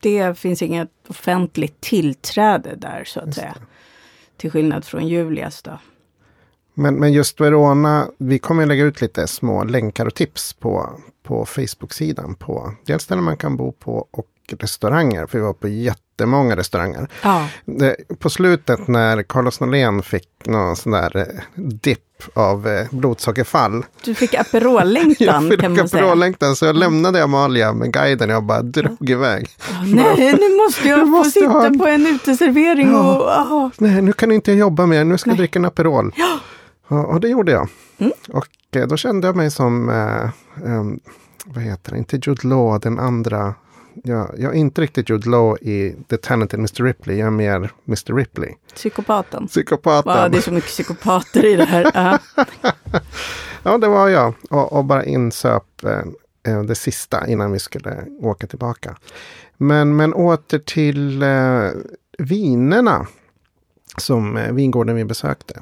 det 0.00 0.38
finns 0.38 0.62
inget 0.62 0.90
offentligt 1.08 1.80
tillträde 1.80 2.74
där 2.76 3.04
så 3.06 3.20
att 3.20 3.26
Just 3.26 3.38
säga. 3.38 3.54
Till 4.36 4.50
skillnad 4.50 4.84
från 4.84 5.08
Julias 5.08 5.62
då. 5.62 5.78
Men, 6.78 6.94
men 6.94 7.12
just 7.12 7.40
Verona, 7.40 8.06
vi 8.18 8.38
kommer 8.38 8.62
att 8.62 8.68
lägga 8.68 8.84
ut 8.84 9.00
lite 9.00 9.26
små 9.26 9.64
länkar 9.64 10.06
och 10.06 10.14
tips 10.14 10.52
på, 10.52 10.90
på 11.26 11.46
Facebook-sidan. 11.46 12.34
På 12.34 12.72
dels 12.86 13.02
ställen 13.02 13.24
man 13.24 13.36
kan 13.36 13.56
bo 13.56 13.72
på 13.72 14.06
och 14.10 14.26
restauranger. 14.60 15.26
För 15.26 15.38
vi 15.38 15.44
var 15.44 15.52
på 15.52 15.68
jättemånga 15.68 16.56
restauranger. 16.56 17.08
Ja, 17.22 17.48
Det, 17.64 17.96
på 18.18 18.30
slutet 18.30 18.88
när 18.88 19.22
Carlos 19.22 19.60
Norlén 19.60 20.02
fick 20.02 20.28
någon 20.44 20.76
sån 20.76 20.92
där 20.92 21.16
eh, 21.16 21.24
dipp 21.54 22.00
av 22.34 22.68
eh, 22.68 22.86
blodsockerfall. 22.90 23.84
du 24.04 24.14
fick 24.14 24.34
Aperol-längtan 24.34 25.46
Jag 25.50 25.60
kan 25.60 25.76
man 25.76 25.88
säga. 25.88 26.02
Aperol-längtan 26.02 26.56
så 26.56 26.66
jag 26.66 26.76
lämnade 26.76 27.24
Amalia 27.24 27.72
med 27.72 27.92
guiden 27.92 28.30
och 28.30 28.34
jag 28.36 28.42
bara 28.44 28.62
drog 28.62 29.10
iväg. 29.10 29.48
Ja, 29.70 29.74
Nej, 29.84 30.32
nu 30.40 30.56
måste 30.56 30.88
jag 30.88 31.00
få 31.00 31.06
måste 31.06 31.30
sitta 31.30 31.44
jag 31.44 31.52
ha 31.52 31.78
på 31.78 31.86
en 31.86 32.06
uteservering 32.06 32.90
Ja. 32.92 33.44
och... 33.66 33.82
Nej, 33.82 34.02
nu 34.02 34.12
kan 34.12 34.32
inte 34.32 34.50
jag 34.50 34.58
jobba 34.58 34.86
mer, 34.86 35.04
nu 35.04 35.18
ska 35.18 35.30
jag 35.30 35.34
Nej. 35.34 35.38
dricka 35.38 35.58
en 35.58 35.64
Aperol. 35.64 36.12
Ja. 36.16 36.38
Och 36.88 37.20
det 37.20 37.28
gjorde 37.28 37.52
jag. 37.52 37.68
Mm. 37.98 38.12
Och 38.28 38.48
eh, 38.76 38.86
då 38.86 38.96
kände 38.96 39.26
jag 39.26 39.36
mig 39.36 39.50
som, 39.50 39.88
eh, 39.88 40.30
ehm, 40.70 41.00
vad 41.44 41.64
heter 41.64 41.92
det, 41.92 41.98
inte 41.98 42.16
Jude 42.16 42.48
Law, 42.48 42.80
den 42.80 42.98
andra. 42.98 43.54
Jag, 44.04 44.34
jag 44.38 44.54
är 44.54 44.58
inte 44.58 44.80
riktigt 44.80 45.10
Jude 45.10 45.30
Law 45.30 45.58
i 45.60 45.94
The 46.08 46.16
Talented 46.16 46.58
Mr. 46.58 46.84
Ripley, 46.84 47.18
jag 47.18 47.26
är 47.26 47.30
mer 47.30 47.70
Mr. 47.88 48.14
Ripley. 48.14 48.54
Psykopaten. 48.74 49.46
Psykopaten. 49.46 50.12
Ja, 50.12 50.28
det 50.28 50.36
är 50.36 50.42
så 50.42 50.52
mycket 50.52 50.70
psykopater 50.70 51.44
i 51.44 51.56
det 51.56 51.64
här. 51.64 51.90
Ja. 51.94 52.18
Ja, 53.66 53.78
det 53.78 53.88
var 53.88 54.08
jag. 54.08 54.34
Och, 54.50 54.72
och 54.72 54.84
bara 54.84 55.04
insöp 55.04 55.84
eh, 55.84 56.52
eh, 56.52 56.62
det 56.62 56.74
sista 56.74 57.26
innan 57.26 57.52
vi 57.52 57.58
skulle 57.58 58.04
åka 58.20 58.46
tillbaka. 58.46 58.96
Men, 59.56 59.96
men 59.96 60.14
åter 60.14 60.58
till 60.58 61.22
eh, 61.22 61.70
vinerna 62.18 63.06
som 63.96 64.36
eh, 64.36 64.52
vingården 64.52 64.96
vi 64.96 65.04
besökte. 65.04 65.60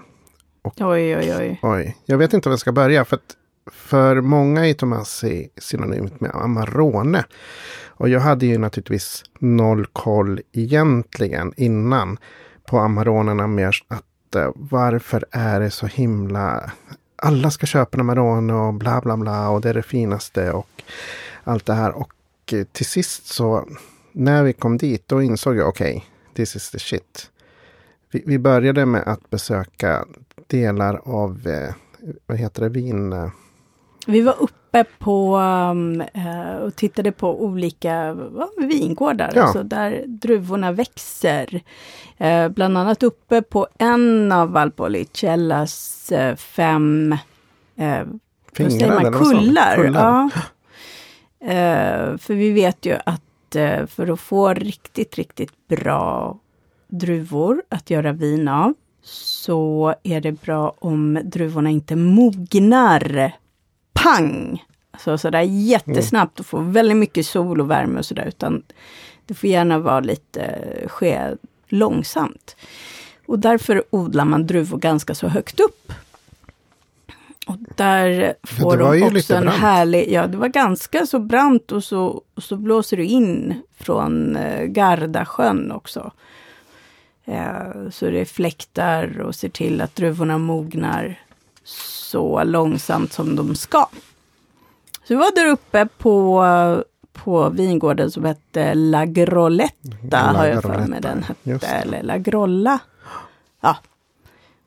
Oj, 0.65 1.17
oj, 1.17 1.37
oj. 1.37 1.61
Oj, 1.63 1.97
jag 2.07 2.19
vet 2.19 2.33
inte 2.33 2.49
var 2.49 2.53
jag 2.53 2.61
ska 2.61 2.73
börja. 2.73 3.05
För, 3.05 3.17
att 3.17 3.37
för 3.73 4.21
många 4.21 4.67
är 4.67 4.75
Tomassi 4.75 5.49
synonymt 5.57 6.21
med 6.21 6.31
Amarone. 6.35 7.25
Och 7.87 8.09
jag 8.09 8.21
hade 8.21 8.47
ju 8.47 8.59
naturligtvis 8.59 9.25
noll 9.39 9.87
koll 9.87 10.41
egentligen 10.53 11.53
innan 11.57 12.19
på 12.67 12.79
Amaronerna. 12.79 13.47
Mer 13.47 13.77
att 13.89 14.35
eh, 14.35 14.51
varför 14.55 15.25
är 15.31 15.61
det 15.61 15.71
så 15.71 15.87
himla... 15.87 16.73
Alla 17.17 17.51
ska 17.51 17.67
köpa 17.67 17.97
en 17.97 18.01
Amarone 18.01 18.53
och 18.53 18.75
bla 18.75 19.01
bla 19.01 19.17
bla 19.17 19.49
och 19.49 19.61
det 19.61 19.69
är 19.69 19.75
det 19.75 19.83
finaste 19.83 20.53
och 20.53 20.69
allt 21.45 21.67
det 21.67 21.75
här. 21.75 21.93
Och 21.93 22.13
eh, 22.53 22.65
till 22.73 22.87
sist 22.87 23.27
så 23.27 23.69
när 24.13 24.43
vi 24.43 24.53
kom 24.53 24.79
dit 24.79 25.09
då 25.09 25.23
insåg 25.23 25.57
jag 25.57 25.69
okej, 25.69 25.97
okay, 25.97 26.35
this 26.35 26.57
is 26.57 26.71
the 26.71 26.79
shit. 26.79 27.31
Vi, 28.11 28.23
vi 28.27 28.39
började 28.39 28.87
med 28.87 29.03
att 29.07 29.31
besöka 29.31 30.05
delar 30.47 31.01
av, 31.05 31.47
eh, 31.47 31.75
vad 32.27 32.39
heter 32.39 32.63
det, 32.63 32.69
vin... 32.69 33.13
eh, 33.13 33.29
Vi 34.07 34.21
var 34.21 34.35
uppe 34.43 34.85
på 34.99 35.37
um, 35.37 36.01
eh, 36.01 36.55
och 36.63 36.77
tittade 36.77 37.13
på 37.13 37.45
olika 37.45 38.17
vingårdar, 38.59 39.33
Ja. 39.35 39.43
alltså 39.43 39.63
där 39.63 40.05
druvorna 40.07 40.73
växer. 40.73 41.61
Bland 42.51 42.79
annat 42.79 43.03
uppe 43.03 43.43
på 43.43 43.67
en 43.79 44.33
av 44.33 44.51
Valpolicellas 44.53 46.13
fem 46.37 47.17
Fingrar 48.53 49.03
man, 49.03 49.13
kullar. 49.13 49.77
Kullar. 49.77 50.31
Ja. 51.41 52.19
För 52.19 52.35
vi 52.35 52.53
vet 52.53 52.87
ju 52.87 52.97
att 53.07 53.57
för 53.87 54.13
att 54.13 54.21
få 54.21 54.55
riktigt, 54.55 55.15
riktigt 55.15 55.69
bra 55.69 56.39
druvor 56.89 57.63
att 57.69 57.91
göra 57.91 58.13
vin 58.13 58.49
av 58.49 58.75
så 59.05 59.95
är 60.03 60.21
det 60.21 60.33
bra 60.33 60.75
om 60.79 61.19
druvorna 61.25 61.71
inte 61.71 61.97
mognar 61.97 63.33
pang 63.93 64.63
alltså 64.95 65.19
sådär 65.19 65.41
jättesnabbt 65.41 66.41
och 66.41 66.47
få 66.47 66.59
väldigt 66.59 66.97
mycket 66.97 67.27
sol 67.27 67.61
och 67.61 67.71
värme 67.71 67.99
och 67.99 68.05
sådär. 68.05 68.25
Utan 68.27 68.63
det 69.27 69.35
får 69.35 69.51
gärna 69.51 69.79
vara 69.79 70.01
lite, 70.01 70.65
ske 70.87 71.35
långsamt. 71.69 72.57
Och 73.27 73.39
därför 73.39 73.85
odlar 73.91 74.25
man 74.25 74.47
druvor 74.47 74.79
ganska 74.79 75.15
så 75.15 75.29
högt 75.29 75.61
upp. 75.61 75.93
Och 77.47 77.57
där 77.77 78.35
får 78.43 78.77
det 78.77 78.99
de 79.01 79.19
också 79.19 79.35
en 79.35 79.49
härlig, 79.49 80.13
ja 80.13 80.27
det 80.27 80.37
var 80.37 80.49
ganska 80.49 81.07
så 81.07 81.19
brant 81.19 81.73
och 81.73 81.85
så, 81.85 82.23
och 82.35 82.43
så 82.43 82.57
blåser 82.57 82.97
du 82.97 83.05
in 83.05 83.63
från 83.77 84.37
eh, 84.37 84.65
Gardasjön 84.65 85.73
också. 85.73 86.13
Eh, 87.25 87.89
så 87.91 88.11
det 88.11 88.25
fläktar 88.25 89.21
och 89.21 89.35
ser 89.35 89.49
till 89.49 89.81
att 89.81 89.97
druvorna 89.97 90.39
mognar 90.39 91.21
så 91.65 92.45
långsamt 92.45 93.13
som 93.13 93.37
de 93.37 93.55
ska. 93.55 93.87
Så 94.93 95.09
vi 95.09 95.15
var 95.15 95.35
där 95.35 95.47
uppe 95.47 95.87
på, 95.99 96.45
på 97.13 97.49
vingården 97.49 98.11
som 98.11 98.25
hette 98.25 98.75
La 98.75 99.05
Groletta, 99.05 100.17
har 100.19 100.47
jag 100.47 100.63
för 100.63 100.87
mig 100.87 101.01
den 101.01 101.23
hette, 101.23 101.67
eller 101.67 102.03
La 102.03 102.19
Grolla. 102.19 102.79
Ja. 103.61 103.77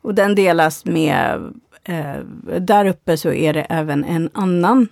Och 0.01 0.15
den 0.15 0.35
delas 0.35 0.85
med, 0.85 1.53
eh, 1.83 2.15
där 2.59 2.85
uppe 2.85 3.17
så 3.17 3.31
är 3.31 3.53
det 3.53 3.61
även 3.61 4.03
en 4.03 4.29
annan 4.33 4.87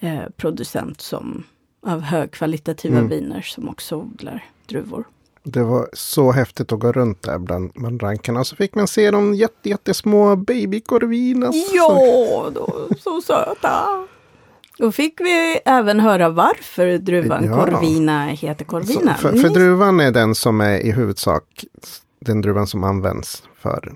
eh, 0.00 0.22
producent 0.36 1.00
som 1.00 1.44
av 1.82 2.00
högkvalitativa 2.00 2.96
Mm. 2.98 3.08
viner 3.08 3.40
som 3.42 3.68
också 3.68 3.96
odlar 3.96 4.44
druvor. 4.66 5.04
Det 5.48 5.62
var 5.62 5.88
så 5.92 6.32
häftigt 6.32 6.72
att 6.72 6.80
gå 6.80 6.92
runt 6.92 7.22
där 7.22 7.38
bland, 7.38 7.70
bland 7.74 8.02
rankarna. 8.02 8.44
Så 8.44 8.56
fick 8.56 8.74
man 8.74 8.88
se 8.88 9.10
de 9.10 9.34
jätte, 9.34 9.68
jättesmå 9.68 10.36
babykorvinas. 10.36 11.56
Ja, 11.74 12.50
då, 12.54 12.88
så 13.00 13.20
söta! 13.20 14.06
Då 14.78 14.92
fick 14.92 15.20
vi 15.20 15.60
även 15.64 16.00
höra 16.00 16.28
varför 16.28 16.98
druvan 16.98 17.44
Ja. 17.44 17.64
Corvina 17.64 18.26
heter 18.26 18.64
Så, 18.64 18.70
Corvina. 18.70 19.14
för, 19.14 19.28
för 19.32 19.48
Ni- 19.48 19.54
druvan 19.54 20.00
är 20.00 20.10
den 20.10 20.34
som 20.34 20.60
är 20.60 20.78
i 20.78 20.90
huvudsak 20.92 21.64
den 22.20 22.40
druvan 22.40 22.66
som 22.66 22.84
används 22.84 23.42
för, 23.58 23.92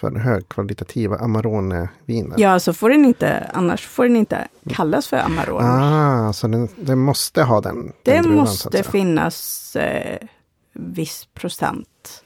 för 0.00 0.10
högkvalitativa 0.10 1.16
Amarone-viner. 1.18 2.34
Ja, 2.38 2.60
så 2.60 2.72
får 2.72 2.90
den 2.90 3.04
inte, 3.04 3.50
annars 3.54 3.86
får 3.86 4.04
den 4.04 4.16
inte 4.16 4.48
kallas 4.68 5.06
för 5.06 5.16
Amarone. 5.16 5.68
Ah, 5.68 6.32
så 6.32 6.46
den, 6.48 6.68
den 6.76 6.98
måste 6.98 7.42
ha 7.42 7.60
den, 7.60 7.92
det 8.02 8.10
den 8.12 8.22
druvan, 8.22 8.46
så 8.46 8.68
att 8.68 8.74
måste 8.74 8.90
finnas 8.90 9.76
eh, 9.76 10.18
viss 10.74 11.28
procent 11.34 12.22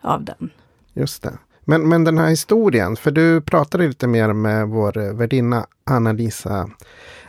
av 0.00 0.24
den. 0.24 0.50
Just 0.92 1.22
det. 1.22 1.38
Men, 1.64 1.88
men 1.88 2.04
den 2.04 2.18
här 2.18 2.28
historien, 2.28 2.96
för 2.96 3.10
du 3.10 3.40
pratade 3.40 3.86
lite 3.86 4.06
mer 4.06 4.32
med 4.32 4.68
vår 4.68 5.12
värdinna 5.12 5.66
Anna-Lisa 5.84 6.70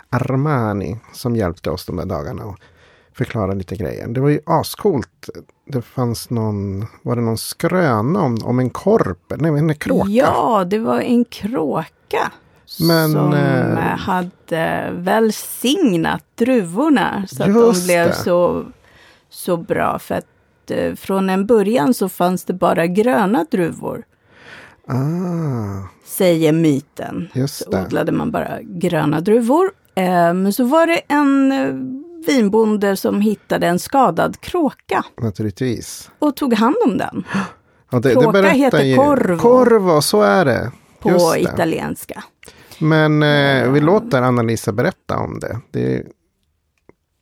Armani 0.10 1.00
som 1.13 1.36
hjälpte 1.36 1.70
oss 1.70 1.86
de 1.86 1.96
där 1.96 2.06
dagarna 2.06 2.46
och 2.46 2.60
förklara 3.13 3.54
lite 3.54 3.75
grejer. 3.75 4.08
Det 4.08 4.22
var 4.22 4.30
ju 4.30 4.39
ascoolt. 4.46 5.30
Det 5.66 5.82
fanns 5.82 6.30
någon, 6.30 6.86
var 7.01 7.16
det 7.16 7.22
någon 7.22 7.38
skröna 7.38 8.22
om, 8.22 8.38
om 8.44 8.60
en 8.60 8.70
korp, 8.70 9.34
nej 9.38 9.51
en 9.51 9.75
kråka? 9.75 10.10
Ja, 10.10 10.66
det 10.68 10.80
var 10.80 11.00
en 11.00 11.25
kråka. 11.25 12.32
Men, 12.80 13.12
som 13.12 13.34
eh, 13.34 13.98
hade 13.98 14.89
välsignat 14.94 16.24
druvorna. 16.36 17.25
Så 17.28 17.44
att 17.44 17.54
de 17.54 17.86
blev 17.86 18.08
det. 18.08 18.13
så, 18.13 18.66
så 19.30 19.58
bra. 19.58 20.00
För 20.00 20.16
att 20.16 20.25
eh, 20.71 20.95
från 20.95 21.29
en 21.29 21.45
början 21.45 21.93
så 21.93 22.09
fanns 22.09 22.45
det 22.45 22.53
bara 22.53 22.88
gröna 22.88 23.45
druvor. 23.51 24.03
Ah, 24.88 25.88
Säger 26.05 26.51
myten. 26.53 27.27
just 27.33 27.63
Så 27.63 27.71
det. 27.71 27.81
odlade 27.85 28.11
man 28.11 28.31
bara 28.31 28.61
gröna 28.61 29.21
druvor. 29.21 29.71
Eh, 29.95 30.33
Men 30.33 30.53
så 30.53 30.63
var 30.63 30.88
det 30.88 31.01
en 31.07 31.51
eh, 31.51 31.73
vinbonde 32.27 32.95
som 32.97 33.21
hittade 33.21 33.67
en 33.67 33.79
skadad 33.79 34.41
kråka 34.41 35.03
Naturligtvis. 35.21 36.09
och 36.19 36.35
tog 36.35 36.53
hand 36.53 36.75
om 36.85 36.97
den 36.97 37.23
Ja, 37.91 37.99
det, 37.99 38.13
Kråka 38.13 38.32
berättar 38.32 38.53
heter 38.58 38.84
ju- 38.84 38.95
corvo. 38.95 39.38
Corvo, 39.38 40.01
så 40.01 40.21
är 40.21 40.45
det. 40.45 40.71
på 40.99 41.10
Just 41.10 41.34
det. 41.34 41.39
italienska. 41.39 42.23
Men 42.79 43.23
eh, 43.23 43.71
vi 43.71 43.79
låter 43.79 44.21
Anna-Lisa 44.21 44.71
berätta 44.71 45.17
om 45.17 45.39
det. 45.39 45.60
Det, 45.71 46.03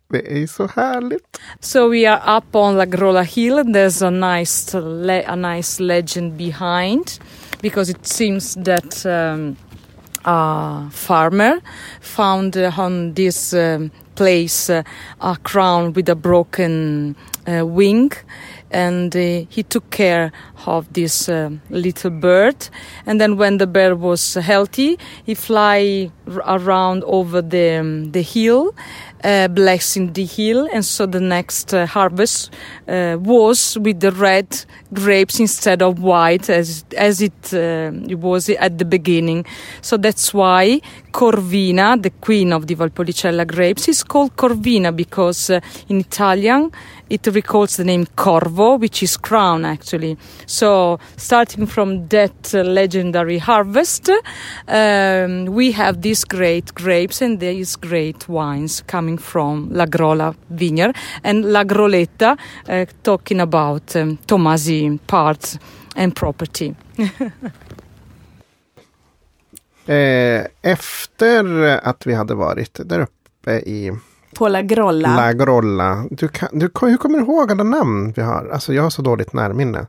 det 0.09 0.41
är 0.43 0.47
så 0.47 0.67
härligt. 0.67 1.39
So 1.59 1.89
we 1.89 2.05
are 2.05 2.37
up 2.37 2.55
on 2.55 2.77
La 2.77 2.85
Grolla 2.85 3.23
Hill. 3.23 3.53
There's 3.53 4.01
a 4.01 4.09
nice, 4.09 4.77
a 5.27 5.35
nice 5.35 5.83
legend 5.83 6.37
behind, 6.37 7.19
because 7.61 7.91
it 7.91 8.07
seems 8.07 8.55
that 8.55 9.05
um, 9.05 9.55
a 10.23 10.89
farmer 10.91 11.59
found 12.01 12.57
uh, 12.57 12.79
on 12.79 13.13
this 13.13 13.53
um, 13.53 13.91
place 14.15 14.69
uh, 14.69 14.83
a 15.19 15.37
crown 15.43 15.93
with 15.93 16.09
a 16.09 16.15
broken 16.15 17.15
uh, 17.47 17.65
wing. 17.65 18.11
And 18.69 19.15
uh, 19.15 19.45
he 19.49 19.63
took 19.63 19.89
care 19.89 20.33
of 20.65 20.91
this 20.91 21.29
uh, 21.29 21.51
little 21.69 22.11
bird. 22.11 22.67
And 23.05 23.21
then, 23.21 23.37
when 23.37 23.59
the 23.59 23.67
bird 23.67 24.01
was 24.01 24.33
healthy, 24.33 24.97
he 25.25 25.35
fly 25.35 26.11
around 26.45 27.03
over 27.05 27.41
the 27.41 27.79
um, 27.79 28.11
the 28.11 28.21
hill, 28.21 28.75
blessing 29.49 30.13
the 30.13 30.25
hill. 30.25 30.67
And 30.71 30.85
so 30.85 31.05
the 31.05 31.19
next 31.19 31.73
uh, 31.73 31.85
harvest 31.85 32.53
uh, 32.87 33.17
was 33.19 33.77
with 33.79 33.99
the 33.99 34.11
red 34.11 34.47
grapes 34.93 35.39
instead 35.39 35.81
of 35.81 35.99
white, 36.01 36.49
as 36.49 36.85
as 36.95 37.21
it, 37.21 37.53
uh, 37.53 37.91
it 38.07 38.19
was 38.19 38.49
at 38.49 38.77
the 38.77 38.85
beginning. 38.85 39.45
So 39.81 39.97
that's 39.97 40.33
why 40.33 40.81
Corvina, 41.11 42.01
the 42.01 42.11
queen 42.11 42.53
of 42.53 42.67
the 42.67 42.75
Valpolicella 42.75 43.45
grapes, 43.45 43.87
is 43.87 44.03
called 44.03 44.35
Corvina 44.35 44.95
because 44.95 45.49
uh, 45.49 45.59
in 45.89 45.99
Italian 45.99 46.71
it 47.09 47.25
recalls 47.27 47.77
the 47.77 47.83
name 47.83 48.05
Corvo, 48.15 48.75
which 48.77 49.01
is 49.01 49.17
crown 49.17 49.65
actually. 49.65 50.17
So 50.45 50.99
starting 51.15 51.65
from 51.65 52.07
that 52.09 52.53
uh, 52.53 52.63
legendary 52.63 53.37
harvest, 53.37 54.09
um, 54.67 55.45
we 55.45 55.71
have 55.71 56.01
these 56.01 56.23
great 56.23 56.73
grapes 56.75 57.21
and 57.21 57.39
these 57.39 57.75
great 57.75 58.27
wines 58.27 58.81
coming 58.87 59.17
from 59.17 59.69
La 59.71 59.85
Grolla 59.85 60.35
vineyard 60.49 60.95
and 61.23 61.45
La 61.45 61.63
Groletta, 61.63 62.37
uh, 62.81 62.87
talking 63.01 63.39
about 63.39 63.95
um, 63.95 64.17
Tomasi 64.25 64.99
parts 65.07 65.59
and 65.95 66.15
property. 66.15 66.73
Eh, 69.89 70.45
efter 70.61 71.67
att 71.83 72.07
vi 72.07 72.13
hade 72.13 72.35
varit 72.35 72.79
där 72.85 72.99
uppe 72.99 73.51
i 73.51 73.91
På 74.35 74.47
La 74.47 74.61
Grolla. 74.61 75.15
La 75.15 75.33
Grolla. 75.33 76.05
Du 76.11 76.27
kan, 76.27 76.49
du, 76.51 76.69
hur 76.81 76.97
kommer 76.97 77.17
du 77.17 77.23
ihåg 77.25 77.51
alla 77.51 77.63
namn 77.63 78.13
vi 78.15 78.21
har? 78.21 78.49
Alltså 78.53 78.73
jag 78.73 78.83
har 78.83 78.89
så 78.89 79.01
dåligt 79.01 79.33
närminne. 79.33 79.87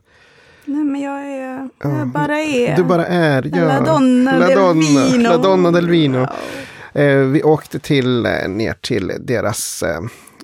Nej, 0.65 0.83
men 0.83 1.01
jag 1.01 1.19
är, 1.19 1.69
Ja, 1.83 1.97
jag 1.97 2.07
bara 2.07 2.39
är. 2.39 2.75
Du 2.75 2.83
bara 2.83 3.05
är. 3.05 3.51
Ja. 3.55 3.65
La 3.65 3.81
Donna 3.81 4.37
La 4.37 4.47
del 4.47 4.57
Donna, 4.57 5.05
Vino. 5.05 5.29
La 5.29 5.37
Donna 5.37 5.71
del 5.71 5.89
Vino. 5.89 6.27
Eh, 6.93 7.15
vi 7.15 7.43
åkte 7.43 7.79
till, 7.79 8.25
eh, 8.25 8.47
ner 8.47 8.73
till 8.73 9.11
deras 9.19 9.83
eh, 9.83 10.01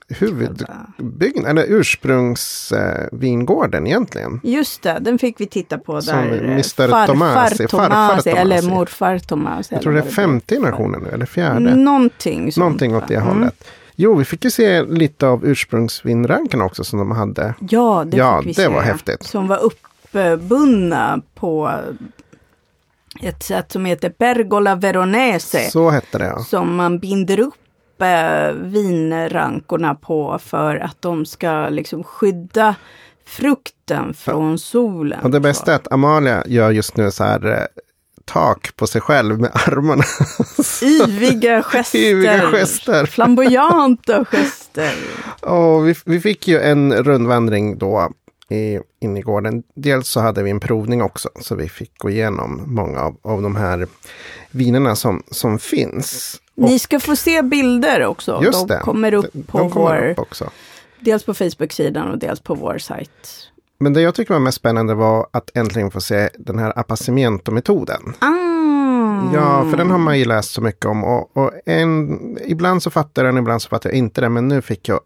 huvudbyggnad, 0.07 1.49
eller 1.49 1.65
ursprungsvingården 1.67 3.87
egentligen. 3.87 4.39
Just 4.43 4.81
det, 4.81 4.97
den 5.01 5.19
fick 5.19 5.41
vi 5.41 5.47
titta 5.47 5.77
på 5.77 6.01
Som 6.01 6.17
där. 6.17 6.43
eh, 6.43 6.51
Mr. 6.51 6.63
farfar 6.87 7.07
Tomasi, 7.07 7.67
Tomasi, 7.67 8.29
eller 8.29 8.61
morfar 8.61 9.19
Tomasi. 9.19 9.75
Jag 9.75 9.81
tror 9.83 9.93
det 9.93 9.99
är 9.99 10.09
femte 10.09 10.55
generationen 10.55 11.01
nu, 11.01 11.09
eller 11.09 11.25
fjärde. 11.25 11.75
Någonting 11.75 12.51
sånt. 12.51 12.61
Någonting 12.61 12.95
åt 12.95 13.07
det? 13.07 13.15
Mm. 13.15 13.27
hållet. 13.27 13.67
Jo, 13.95 14.15
vi 14.15 14.25
fick 14.25 14.43
ju 14.45 14.51
se 14.51 14.83
lite 14.83 15.27
av 15.27 15.45
ursprungsvinrankarna 15.45 16.65
också 16.65 16.83
som 16.83 16.99
de 16.99 17.11
hade. 17.11 17.53
Ja, 17.69 18.03
det 18.07 18.17
Ja, 18.17 18.37
fick 18.37 18.47
vi 18.47 18.51
det 18.51 18.55
se. 18.61 18.67
var 18.67 18.81
häftigt. 18.81 19.23
Som 19.23 19.47
var 19.47 19.59
uppbundna 19.63 21.21
på 21.35 21.71
ett 23.21 23.43
sätt 23.43 23.71
som 23.71 23.85
heter 23.85 24.09
Pergola 24.09 24.75
Veronese. 24.75 25.69
Så 25.71 25.89
hette 25.89 26.17
det 26.17 26.25
ja. 26.25 26.39
Som 26.39 26.75
man 26.75 26.99
binder 26.99 27.39
upp 27.39 27.53
eh, 28.01 28.51
vinrankorna 28.53 29.95
på 29.95 30.39
för 30.39 30.75
att 30.75 31.01
de 31.01 31.25
ska 31.25 31.69
liksom 31.69 32.03
skydda 32.03 32.75
frukten 33.25 34.13
från 34.13 34.59
solen. 34.59 35.19
Och 35.23 35.31
det 35.31 35.39
bästa 35.39 35.71
är 35.71 35.75
att 35.75 35.91
Amalia 35.91 36.43
gör 36.47 36.71
just 36.71 36.97
nu 36.97 37.11
så 37.11 37.23
här 37.23 37.45
eh, 37.45 37.65
tak 38.25 38.75
på 38.75 38.87
sig 38.87 39.01
själv 39.01 39.39
med 39.39 39.51
armarna. 39.53 40.03
Yviga 40.81 41.63
gester. 41.63 41.99
Yviga 41.99 42.51
gester. 42.51 43.05
Flamboyanta 43.05 44.25
gester. 44.25 44.93
Och 45.41 45.87
vi, 45.87 45.95
vi 46.05 46.19
fick 46.19 46.47
ju 46.47 46.59
en 46.59 46.93
rundvandring 46.93 47.77
då 47.77 48.11
i, 48.49 48.79
in 48.99 49.17
i 49.17 49.21
gården. 49.21 49.63
Dels 49.75 50.07
så 50.07 50.19
hade 50.19 50.43
vi 50.43 50.51
en 50.51 50.59
provning 50.59 51.01
också, 51.01 51.29
så 51.41 51.55
vi 51.55 51.69
fick 51.69 51.97
gå 51.97 52.09
igenom 52.09 52.63
många 52.65 52.99
av, 52.99 53.17
av 53.21 53.41
de 53.41 53.55
här 53.55 53.87
vinerna 54.51 54.95
som, 54.95 55.23
som 55.31 55.59
finns. 55.59 56.41
Och 56.57 56.63
Ni 56.63 56.79
ska 56.79 56.99
få 56.99 57.15
se 57.15 57.41
bilder 57.41 58.05
också. 58.05 58.39
just 58.43 58.67
de 58.67 58.73
det, 58.75 58.79
kommer 58.79 59.13
upp 59.13 59.25
de, 59.33 59.43
på 59.43 59.57
de 59.57 59.69
kommer 59.69 60.01
vår, 60.01 60.09
upp 60.11 60.19
också. 60.19 60.49
dels 60.99 61.23
på 61.23 61.33
Facebook-sidan 61.33 62.11
och 62.11 62.17
dels 62.17 62.39
på 62.39 62.55
vår 62.55 62.77
sajt. 62.77 63.51
Men 63.79 63.93
det 63.93 64.01
jag 64.01 64.15
tycker 64.15 64.33
var 64.33 64.41
mest 64.41 64.57
spännande 64.57 64.93
var 64.93 65.27
att 65.31 65.57
äntligen 65.57 65.91
få 65.91 66.01
se 66.01 66.29
den 66.37 66.59
här 66.59 66.73
appassimento-metoden. 66.79 68.13
Ah, 68.19 69.33
Ja, 69.33 69.67
för 69.71 69.77
den 69.77 69.91
har 69.91 69.97
man 69.97 70.19
ju 70.19 70.25
läst 70.25 70.51
så 70.51 70.61
mycket 70.61 70.85
om. 70.85 71.03
Och, 71.03 71.37
och 71.37 71.51
en, 71.65 72.19
ibland 72.45 72.83
så 72.83 72.89
fattar 72.89 73.25
jag 73.25 73.33
den, 73.33 73.41
ibland 73.41 73.61
så 73.61 73.69
fattar 73.69 73.89
jag 73.89 73.97
inte 73.97 74.21
den. 74.21 74.33
Men 74.33 74.47
nu 74.47 74.61
fick 74.61 74.89
jag 74.89 74.99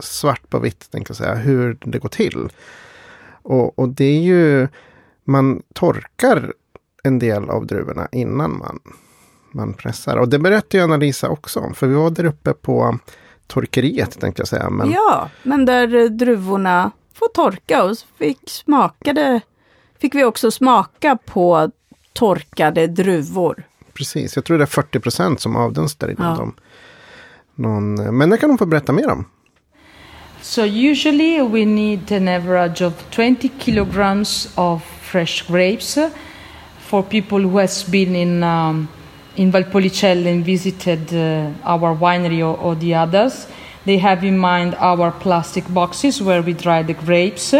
svart 0.00 0.48
på 0.50 0.58
vitt, 0.58 0.90
tänker 0.90 1.10
jag 1.10 1.16
säga, 1.16 1.34
hur 1.34 1.78
det 1.80 1.98
går 1.98 2.08
till. 2.08 2.48
Och, 3.42 3.78
och 3.78 3.88
det 3.88 4.04
är 4.04 4.20
ju, 4.20 4.68
man 5.24 5.62
torkar 5.74 6.52
en 7.02 7.18
del 7.18 7.50
av 7.50 7.66
druvorna 7.66 8.08
innan 8.12 8.58
man, 8.58 8.78
man 9.52 9.74
pressar. 9.74 10.16
Och 10.16 10.28
det 10.28 10.38
berättade 10.38 10.78
ju 10.78 10.84
Anna-Lisa 10.84 11.28
också 11.28 11.60
om, 11.60 11.74
för 11.74 11.86
vi 11.86 11.94
var 11.94 12.10
där 12.10 12.24
uppe 12.24 12.52
på 12.52 12.98
torkeriet 13.46 14.20
tänkte 14.20 14.40
jag 14.40 14.48
säga. 14.48 14.70
Men... 14.70 14.90
Ja, 14.90 15.28
men 15.42 15.64
där 15.64 16.08
druvorna 16.08 16.90
får 17.14 17.28
torka 17.28 17.84
och 17.84 17.96
fick 18.18 18.38
smakade, 18.50 19.40
fick 20.00 20.14
vi 20.14 20.24
också 20.24 20.50
smaka 20.50 21.18
på 21.26 21.70
torkade 22.12 22.86
druvor. 22.86 23.62
Precis, 23.94 24.36
jag 24.36 24.44
tror 24.44 24.58
det 24.58 24.64
är 24.64 24.66
40 24.66 25.00
procent 25.00 25.40
som 25.40 25.56
avdunstar 25.56 26.08
inom 26.10 26.26
Ja. 26.26 26.34
dem. 26.36 26.54
Någon, 27.54 28.16
men 28.18 28.30
det 28.30 28.36
kan 28.38 28.48
de 28.48 28.58
få 28.58 28.66
berätta 28.66 28.92
mer 28.92 29.08
om. 29.10 29.24
So 30.42 30.62
usually 30.66 31.42
we 31.42 31.64
need 31.64 32.12
an 32.12 32.28
average 32.28 32.82
of 32.82 32.92
20 33.10 33.48
kilograms 33.58 34.48
of 34.54 34.82
fresh 35.02 35.52
grapes 35.52 35.96
uh, 35.96 36.08
for 36.80 37.02
people 37.02 37.38
who 37.38 37.58
has 37.60 37.86
been 37.86 38.16
in 38.16 38.42
um, 38.42 38.88
in 39.38 39.50
Valpolicella 39.50 40.26
and 40.26 40.44
visited 40.44 41.14
uh, 41.14 41.50
our 41.64 41.96
winery 41.96 42.40
or, 42.40 42.58
or 42.58 42.74
the 42.74 42.94
others. 42.94 43.46
They 43.84 43.98
have 43.98 44.24
in 44.24 44.36
mind 44.36 44.74
our 44.74 45.10
plastic 45.12 45.64
boxes 45.72 46.20
where 46.20 46.42
we 46.42 46.52
dry 46.52 46.82
the 46.82 46.94
grapes. 46.94 47.54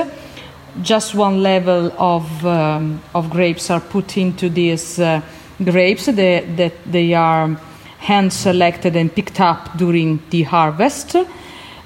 Just 0.82 1.14
one 1.14 1.42
level 1.42 1.92
of 1.96 2.44
um, 2.44 3.00
of 3.14 3.30
grapes 3.30 3.70
are 3.70 3.80
put 3.80 4.16
into 4.16 4.48
these 4.48 4.98
uh, 4.98 5.22
grapes 5.64 6.06
they, 6.06 6.40
that 6.56 6.74
they 6.86 7.14
are 7.14 7.56
hand 7.98 8.32
selected 8.32 8.94
and 8.94 9.14
picked 9.14 9.40
up 9.40 9.76
during 9.76 10.20
the 10.30 10.42
harvest 10.42 11.16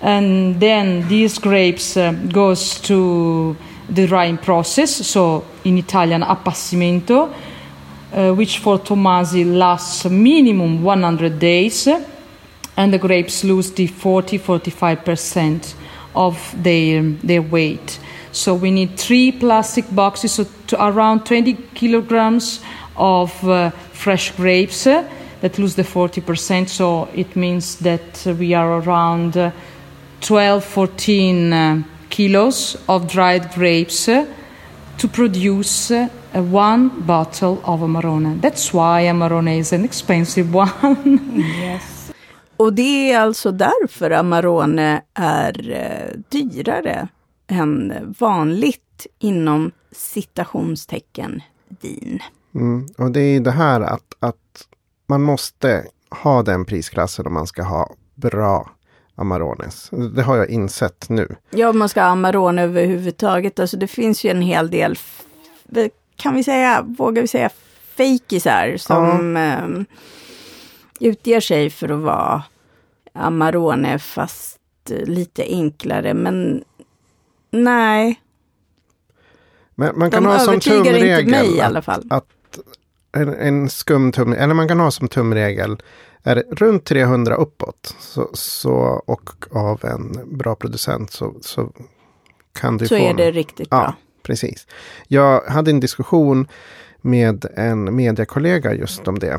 and 0.03 0.61
then 0.61 1.07
these 1.09 1.39
grapes 1.39 1.97
uh, 1.97 2.13
goes 2.33 2.79
to 2.81 3.57
the 3.89 4.07
drying 4.07 4.37
process 4.37 5.07
so 5.07 5.45
in 5.65 5.79
italian 5.79 6.23
appassimento 6.23 7.33
uh, 8.13 8.33
which 8.33 8.59
for 8.59 8.79
tomasi 8.79 9.45
lasts 9.45 10.05
minimum 10.05 10.83
100 10.83 11.39
days 11.39 11.89
and 12.77 12.93
the 12.93 12.99
grapes 12.99 13.45
lose 13.45 13.73
the 13.73 13.87
40 13.87 14.39
45% 14.39 15.75
of 16.15 16.55
their 16.63 17.03
their 17.03 17.43
weight. 17.43 17.99
So 18.33 18.55
we 18.55 18.71
need 18.71 18.99
three 18.99 19.33
plastic 19.33 19.85
boxes 19.95 20.33
so 20.33 20.47
to 20.69 20.85
around 20.85 21.25
20 21.25 21.55
kilograms 21.75 22.61
of 22.97 23.49
uh, 23.49 23.71
fresh 23.93 24.31
grapes 24.33 24.87
uh, 24.87 25.09
that 25.41 25.59
lose 25.59 25.75
the 25.75 25.83
40% 25.83 26.69
so 26.69 27.09
it 27.15 27.35
means 27.37 27.77
that 27.77 28.27
uh, 28.27 28.35
we 28.35 28.55
are 28.55 28.81
around 28.81 29.37
uh, 29.37 29.51
12 30.21 30.65
14 30.65 31.53
uh, 31.53 31.83
kilos 32.11 32.77
of 32.89 33.09
dried 33.09 33.51
grapes 33.53 34.09
uh, 34.09 34.27
to 34.99 35.09
produce 35.09 35.91
uh, 36.35 36.55
one 36.55 36.91
bottle 37.07 37.57
of 37.65 37.81
Amarone. 37.81 38.41
That's 38.41 38.73
why 38.73 39.09
Amarone 39.09 39.59
is 39.59 39.73
an 39.73 39.85
expensive 39.85 40.59
one. 40.59 41.19
Och 42.57 42.73
det 42.73 43.13
är 43.13 43.21
alltså 43.21 43.53
därför 43.53 44.11
Amarone 44.11 45.03
är 45.15 45.71
eh, 45.71 46.19
dyrare 46.29 47.09
än 47.47 47.93
vanligt 48.19 49.07
inom 49.19 49.71
citationstecken 49.93 51.43
vin. 51.81 52.21
Mm. 52.55 52.87
Och 52.99 53.11
det 53.11 53.21
är 53.21 53.41
det 53.41 53.51
här 53.51 53.81
att, 53.81 54.15
att 54.21 54.67
man 55.07 55.23
måste 55.23 55.85
ha 56.11 56.43
den 56.43 56.65
prisklassen 56.65 57.27
om 57.27 57.35
man 57.35 57.47
ska 57.47 57.63
ha 57.63 57.95
bra 58.15 58.71
Amarones. 59.15 59.91
Det 60.15 60.23
har 60.23 60.37
jag 60.37 60.51
insett 60.51 61.09
nu. 61.09 61.37
Ja, 61.51 61.69
om 61.69 61.79
man 61.79 61.89
ska 61.89 62.03
ha 62.03 62.09
Amarone 62.09 62.63
överhuvudtaget, 62.63 63.59
alltså 63.59 63.77
det 63.77 63.87
finns 63.87 64.25
ju 64.25 64.31
en 64.31 64.43
hel 64.43 64.71
del, 64.71 64.99
kan 66.23 66.35
vi 66.35 66.45
säga, 66.45 66.83
vågar 66.83 67.23
vi 67.23 67.29
säga 67.29 67.51
fejkisar 67.97 68.77
som 68.77 69.37
eh, 69.37 69.69
utger 71.09 71.41
sig 71.41 71.71
för 71.71 71.89
att 71.89 72.01
vara 72.01 72.43
Amarone 73.13 73.99
fast 73.99 74.59
eh, 74.91 74.97
lite 75.09 75.43
enklare, 75.45 76.15
men 76.15 76.65
nej, 77.51 78.21
Men 79.75 79.99
man 79.99 80.11
kan 80.11 80.23
de 80.23 80.29
ha 80.29 80.39
som 80.39 80.61
tumregel 80.61 81.77
att- 81.77 82.13
att 82.13 82.27
en, 83.17 83.35
en 83.35 83.69
skum 83.71 84.13
tum, 84.13 84.33
eller 84.33 84.55
man 84.55 84.69
kan 84.69 84.81
ha 84.81 84.91
som 84.91 85.09
tumregel 85.09 85.83
är 86.23 86.45
runt 86.51 86.85
300 86.85 87.35
uppåt 87.35 87.97
så, 88.01 88.31
så, 88.33 88.75
och 89.07 89.31
av 89.51 89.85
en 89.85 90.37
bra 90.39 90.55
producent 90.55 91.13
så, 91.13 91.35
så 91.41 91.73
kan 92.61 92.77
du 92.79 92.89
Så 92.89 92.97
få 92.97 93.03
är 93.05 93.11
en- 93.11 93.17
det 93.17 93.31
riktigt 93.31 93.69
Ja, 93.71 93.81
bra. 93.81 93.95
Precis. 94.23 94.67
Jag 95.09 95.41
hade 95.41 95.71
en 95.71 95.81
diskussion 95.81 96.47
med 97.01 97.47
en 97.57 97.97
mediekollega 97.97 98.75
just 98.75 99.09
om 99.09 99.19
det 99.19 99.39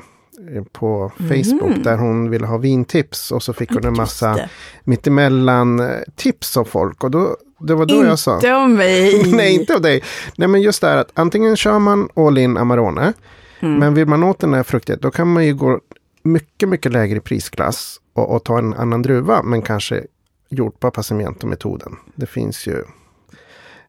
eh, 0.53 0.63
på 0.71 1.11
Facebook 1.17 1.83
där 1.83 1.97
hon 1.97 2.29
ville 2.29 2.45
ha 2.45 2.57
vintips 2.57 3.31
och 3.31 3.43
så 3.43 3.53
fick 3.53 3.71
hon 3.71 3.85
en 3.85 3.97
massa 3.97 4.39
mittemellan 4.83 5.79
eh, 5.79 5.99
tips 6.15 6.57
av 6.57 6.65
folk 6.65 7.03
och 7.03 7.11
då, 7.11 7.37
det 7.59 7.75
var 7.75 7.85
då 7.85 8.05
jag 8.05 8.19
sa. 8.19 8.35
Inte 8.35 8.53
om 8.53 8.73
mig. 8.73 9.31
Nej, 9.35 9.55
inte 9.55 9.75
av 9.75 9.81
dig. 9.81 10.03
Nej, 10.35 10.47
men 10.47 10.61
just 10.61 10.81
det 10.81 10.87
här 10.87 10.97
att 10.97 11.11
antingen 11.13 11.55
kör 11.55 11.79
man 11.79 12.09
all 12.15 12.37
in 12.37 12.57
Amarone. 12.57 13.13
Mm. 13.59 13.79
Men 13.79 13.93
vill 13.93 14.07
man 14.07 14.23
åt 14.23 14.39
den 14.39 14.53
här 14.53 14.63
fruktigheten 14.63 15.01
då 15.01 15.11
kan 15.11 15.33
man 15.33 15.45
ju 15.45 15.53
gå 15.53 15.79
mycket, 16.23 16.69
mycket 16.69 16.91
lägre 16.91 17.17
i 17.17 17.21
prisklass 17.21 17.99
och, 18.13 18.35
och 18.35 18.43
ta 18.43 18.57
en 18.57 18.73
annan 18.73 19.01
druva. 19.01 19.43
Men 19.43 19.61
kanske 19.61 20.03
gjort 20.49 20.79
på 20.79 20.87
Appassimento-metoden. 20.87 21.95
Det 22.15 22.25
finns 22.25 22.67
ju 22.67 22.83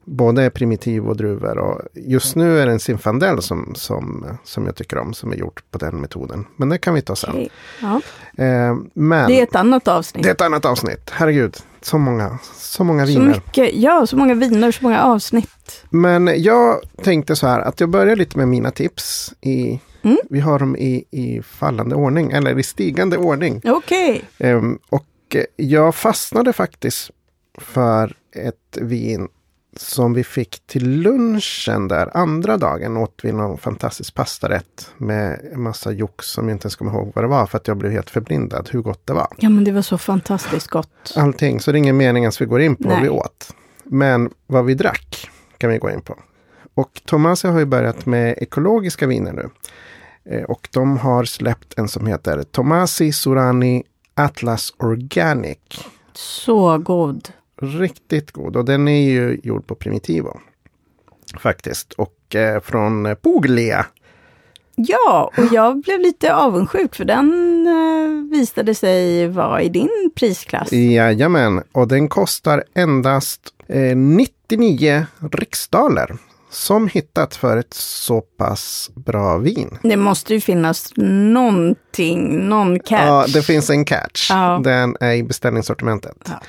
både 0.06 0.50
primitiv 0.50 1.08
och 1.08 1.16
druvor. 1.16 1.58
Och 1.58 1.80
just 1.94 2.36
nu 2.36 2.58
är 2.60 2.66
det 2.66 2.72
en 2.72 2.80
Zinfandel 2.80 3.42
som, 3.42 3.72
som, 3.76 4.26
som 4.44 4.66
jag 4.66 4.76
tycker 4.76 4.98
om. 4.98 5.14
Som 5.14 5.32
är 5.32 5.36
gjort 5.36 5.62
på 5.70 5.78
den 5.78 6.00
metoden. 6.00 6.46
Men 6.56 6.68
det 6.68 6.78
kan 6.78 6.94
vi 6.94 7.02
ta 7.02 7.16
sen. 7.16 7.30
Okej. 7.30 7.50
Ja, 7.82 8.00
Eh, 8.36 8.76
men 8.94 9.28
det 9.28 9.38
är 9.40 9.42
ett 9.42 9.54
annat 9.56 9.88
avsnitt. 9.88 10.22
det 10.24 10.28
är 10.30 10.34
ett 10.34 10.40
annat 10.40 10.64
avsnitt. 10.64 11.10
Herregud, 11.12 11.56
så 11.80 11.98
många, 11.98 12.38
så 12.54 12.84
många 12.84 13.06
så 13.06 13.12
viner. 13.12 13.26
mycket, 13.26 13.74
ja, 13.74 14.06
så 14.06 14.16
många 14.16 14.34
viner, 14.34 14.72
så 14.72 14.82
många 14.84 15.02
avsnitt. 15.02 15.84
Men 15.90 16.42
jag 16.42 16.80
tänkte 17.02 17.36
så 17.36 17.46
här 17.46 17.60
att 17.60 17.80
jag 17.80 17.88
börjar 17.90 18.16
lite 18.16 18.38
med 18.38 18.48
mina 18.48 18.70
tips. 18.70 19.32
I, 19.40 19.80
Mm. 20.02 20.16
Vi 20.30 20.40
har 20.40 20.58
dem 20.58 20.76
i, 20.76 21.04
i 21.10 21.42
fallande 21.42 21.94
ordning, 21.94 22.30
eller 22.30 22.58
i 22.58 22.62
stigande 22.62 23.16
ordning. 23.16 23.60
Okej. 23.64 24.24
Och 24.90 25.06
eh, 25.34 25.44
jag 25.56 25.94
fastnade 25.94 26.52
faktiskt 26.52 27.10
för 27.58 28.16
ett 28.36 28.78
vin 28.80 29.28
som 29.76 30.14
vi 30.14 30.24
fick 30.24 30.66
till 30.66 31.00
lunchen 31.00 31.88
där. 31.88 32.16
Andra 32.16 32.56
dagen 32.56 32.96
åt 32.96 33.20
vi 33.22 33.32
någon 33.32 33.58
fantastisk 33.58 34.14
pastarätt 34.14 34.90
med 34.96 35.40
en 35.52 35.62
massa 35.62 35.92
jox 35.92 36.26
som 36.26 36.48
jag 36.48 36.54
inte 36.54 36.64
ens 36.66 36.76
kommer 36.76 36.92
ihåg 36.92 37.12
vad 37.14 37.24
det 37.24 37.28
var 37.28 37.46
för 37.46 37.58
att 37.58 37.68
jag 37.68 37.76
blev 37.76 37.92
helt 37.92 38.10
förblindad 38.10 38.68
hur 38.72 38.80
gott 38.82 39.06
det 39.06 39.12
var. 39.12 39.28
Ja, 39.38 39.48
men 39.48 39.64
det 39.64 39.72
var 39.72 39.82
så 39.82 39.98
fantastiskt 39.98 40.68
gott. 40.68 41.12
Allting, 41.16 41.60
så 41.60 41.72
det 41.72 41.76
är 41.76 41.80
ingen 41.80 41.96
mening 41.96 42.26
att 42.26 42.40
vi 42.40 42.44
går 42.46 42.60
in 42.60 42.76
på 42.76 42.88
vad 42.88 42.92
Nej. 42.92 43.02
vi 43.02 43.08
åt. 43.08 43.54
Men 43.84 44.30
vad 44.46 44.64
vi 44.64 44.74
drack 44.74 45.30
kan 45.58 45.70
vi 45.70 45.78
gå 45.78 45.90
in 45.90 46.00
på. 46.00 46.18
Och 46.74 47.02
Thomas 47.06 47.42
har 47.42 47.58
ju 47.58 47.64
börjat 47.64 48.06
med 48.06 48.38
ekologiska 48.38 49.06
viner 49.06 49.32
nu. 49.32 49.50
Eh, 50.30 50.42
Och 50.42 50.68
de 50.72 50.98
har 50.98 51.24
släppt 51.24 51.78
en 51.78 51.88
som 51.88 52.06
heter 52.06 52.42
Tomasi 52.42 53.12
Surani 53.12 53.82
Atlas 54.14 54.74
Organic. 54.78 55.58
Så 56.12 56.78
god. 56.78 57.28
Riktigt 57.60 58.32
god 58.32 58.56
och 58.56 58.64
den 58.64 58.88
är 58.88 59.10
ju 59.10 59.40
gjord 59.42 59.66
på 59.66 59.74
Primitivo. 59.74 60.40
Faktiskt. 61.38 61.92
Och 61.92 62.34
eh, 62.34 62.60
från 62.60 63.16
Puglia. 63.22 63.86
Ja, 64.76 65.30
och 65.36 65.44
jag 65.52 65.80
blev 65.82 66.00
lite 66.00 66.34
avundsjuk 66.34 66.94
för 66.94 67.04
den 67.04 67.66
eh, 67.66 68.38
visade 68.38 68.74
sig 68.74 69.28
vara 69.28 69.62
i 69.62 69.68
din 69.68 70.10
prisklass. 70.14 70.72
Jajamän, 70.72 71.62
och 71.72 71.88
den 71.88 72.08
kostar 72.08 72.64
endast 72.74 73.40
eh, 73.68 73.96
99 73.96 75.06
riksdaler. 75.32 76.16
Som 76.50 76.88
hittat 76.88 77.36
för 77.36 77.56
ett 77.56 77.74
så 77.74 78.20
pass 78.20 78.90
bra 78.94 79.38
vin. 79.38 79.78
Det 79.82 79.96
måste 79.96 80.34
ju 80.34 80.40
finnas 80.40 80.92
någonting, 80.96 82.48
någon 82.48 82.80
catch. 82.80 83.06
Ja, 83.06 83.26
det 83.34 83.42
finns 83.42 83.70
en 83.70 83.84
catch. 83.84 84.30
Ja. 84.30 84.60
Den 84.64 84.96
är 85.00 85.12
i 85.12 85.22
beställningssortimentet. 85.22 86.16
Ja. 86.26 86.40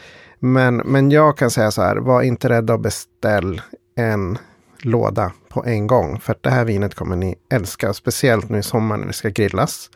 Men, 0.46 0.76
men 0.76 1.12
jag 1.12 1.38
kan 1.38 1.52
säga 1.52 1.72
så 1.72 1.82
här, 1.82 1.96
var 1.96 2.22
inte 2.22 2.50
rädda 2.50 2.74
att 2.74 2.82
beställ 2.82 3.62
en 3.96 4.38
låda 4.82 5.32
på 5.50 5.66
en 5.66 5.88
gång. 5.88 6.20
För 6.20 6.36
det 6.42 6.50
här 6.50 6.66
vinet 6.66 6.96
kommer 6.96 7.16
ni 7.16 7.36
älska, 7.54 7.94
speciellt 7.94 8.50
nu 8.50 8.58
i 8.58 8.64
sommar 8.64 8.98
när 8.98 9.08
det 9.08 9.14
ska 9.14 9.30
grillas. 9.30 9.90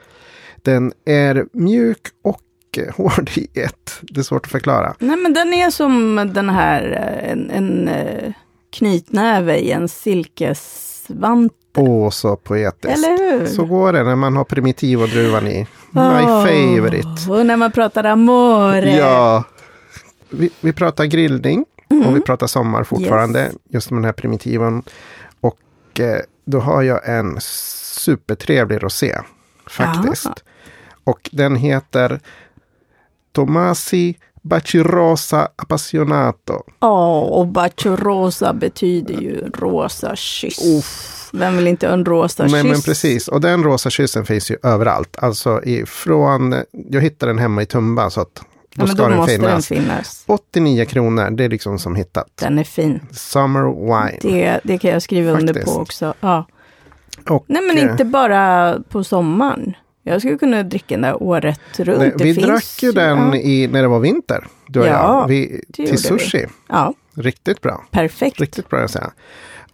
Den 0.62 0.94
är 1.06 1.46
mjuk 1.54 2.02
och 2.24 2.42
hård 2.96 3.30
i 3.36 3.60
ett. 3.60 4.00
Det 4.02 4.20
är 4.20 4.24
svårt 4.24 4.46
att 4.46 4.52
förklara. 4.52 4.96
Nej, 5.00 5.18
men 5.18 5.34
den 5.34 5.54
är 5.54 5.70
som 5.70 6.16
den 6.34 6.50
här, 6.50 6.84
eh, 6.92 7.32
en, 7.32 7.52
en, 7.52 7.88
eh, 7.88 8.34
knytnäve 8.70 9.58
i 9.58 9.72
en 9.72 9.90
silkesvante. 9.90 11.56
Åh, 11.78 12.10
så 12.10 12.36
poetiskt. 12.36 12.98
Eller 12.98 13.18
hur? 13.18 13.46
Så 13.46 13.66
går 13.66 13.94
det 13.94 14.04
när 14.04 14.16
man 14.16 14.36
har 14.36 14.44
primitiv 14.44 15.02
och 15.02 15.10
druvan 15.10 15.48
i. 15.48 15.68
My 15.92 16.02
Åh, 16.02 16.46
favorite. 16.46 17.32
Och 17.32 17.46
när 17.46 17.58
man 17.58 17.72
pratar 17.72 18.04
amore. 18.04 18.98
Ja. 18.98 19.44
Vi, 20.30 20.50
vi 20.62 20.74
pratar 20.74 21.06
grillning 21.06 21.66
och 22.06 22.16
vi 22.16 22.22
pratar 22.22 22.48
sommar 22.48 22.84
fortfarande. 22.84 23.40
Mm. 23.40 23.52
Yes. 23.52 23.62
Just 23.70 23.92
med 23.92 23.98
den 23.98 24.06
här 24.06 24.14
primitiven. 24.14 24.84
Och 25.42 26.00
eh, 26.00 26.22
då 26.46 26.60
har 26.60 26.82
jag 26.82 27.10
en 27.10 27.38
supertrevlig 27.42 28.84
rosé. 28.84 29.18
Faktiskt. 29.68 30.26
Aha. 30.26 30.36
Och 31.04 31.30
den 31.32 31.56
heter 31.56 32.20
Tomasi 33.32 34.16
Bacirosa 34.42 35.50
Appassionato. 35.56 36.64
Ja, 36.80 37.20
och 37.20 37.48
bacio 37.48 37.96
rosa 37.96 38.54
betyder 38.54 39.14
ju 39.14 39.50
rosa 39.50 40.16
kyss. 40.16 41.30
Vem 41.34 41.58
vill 41.58 41.68
inte 41.68 41.88
ha 41.88 41.94
en 41.94 42.06
rosa 42.06 42.44
Men, 42.44 42.52
kyss? 42.52 42.72
men 42.72 42.82
precis, 42.82 43.28
och 43.28 43.42
den 43.42 43.64
rosa 43.64 43.90
kyssen 43.90 44.26
finns 44.26 44.52
ju 44.52 44.58
överallt. 44.64 45.18
Alltså 45.20 45.64
ifrån, 45.64 46.56
jag 46.72 47.02
hittade 47.02 47.30
den 47.30 47.40
hemma 47.40 47.62
i 47.62 47.66
Tumba 47.66 48.10
så 48.10 48.22
att 48.22 48.42
då 48.80 48.86
ja, 48.86 48.88
ska 48.88 49.04
då 49.04 49.10
den 49.10 49.28
finnas. 49.28 49.68
den 49.68 49.78
finnas. 49.78 50.24
89 50.28 50.86
kronor, 50.86 51.30
det 51.30 51.44
är 51.44 51.50
liksom 51.50 51.80
som 51.80 51.96
hittat. 51.96 52.28
Den 52.36 52.60
är 52.60 52.64
fin. 52.64 53.00
Summer 53.12 53.64
wine. 53.86 54.18
Det, 54.22 54.60
det 54.64 54.78
kan 54.78 54.92
jag 54.92 55.02
skriva 55.02 55.32
under 55.32 55.54
Faktiskt. 55.54 55.76
på 55.76 55.82
också. 55.82 56.14
Ja. 56.20 56.46
Och, 57.30 57.46
Nej, 57.48 57.62
men 57.62 57.78
eh, 57.78 57.84
inte 57.92 58.06
bara 58.06 58.76
på 58.90 59.04
sommaren. 59.04 59.74
Jag 60.04 60.22
skulle 60.22 60.38
kunna 60.38 60.64
dricka 60.64 60.96
den 60.96 61.02
där 61.02 61.24
året 61.24 61.60
runt. 61.80 62.00
nej, 62.00 62.14
vi 62.18 62.34
drack 62.34 62.84
ju 62.84 62.92
den 62.92 63.34
i, 63.34 63.68
när 63.72 63.82
det 63.82 63.88
var 63.88 64.00
vinter. 64.00 64.48
Du 64.68 64.80
och 64.80 64.86
Ja, 64.88 64.92
jag. 65.22 65.28
Vi, 65.28 65.62
till 65.74 65.86
gjorde 65.86 65.92
vi. 65.92 65.98
sushi. 65.98 66.46
ja 66.70 66.94
Riktigt 67.16 67.62
bra. 67.62 67.84
perfekt. 67.92 68.40
Riktigt 68.40 68.70
bra 68.70 68.80
att 68.80 68.92
säga. 68.92 69.12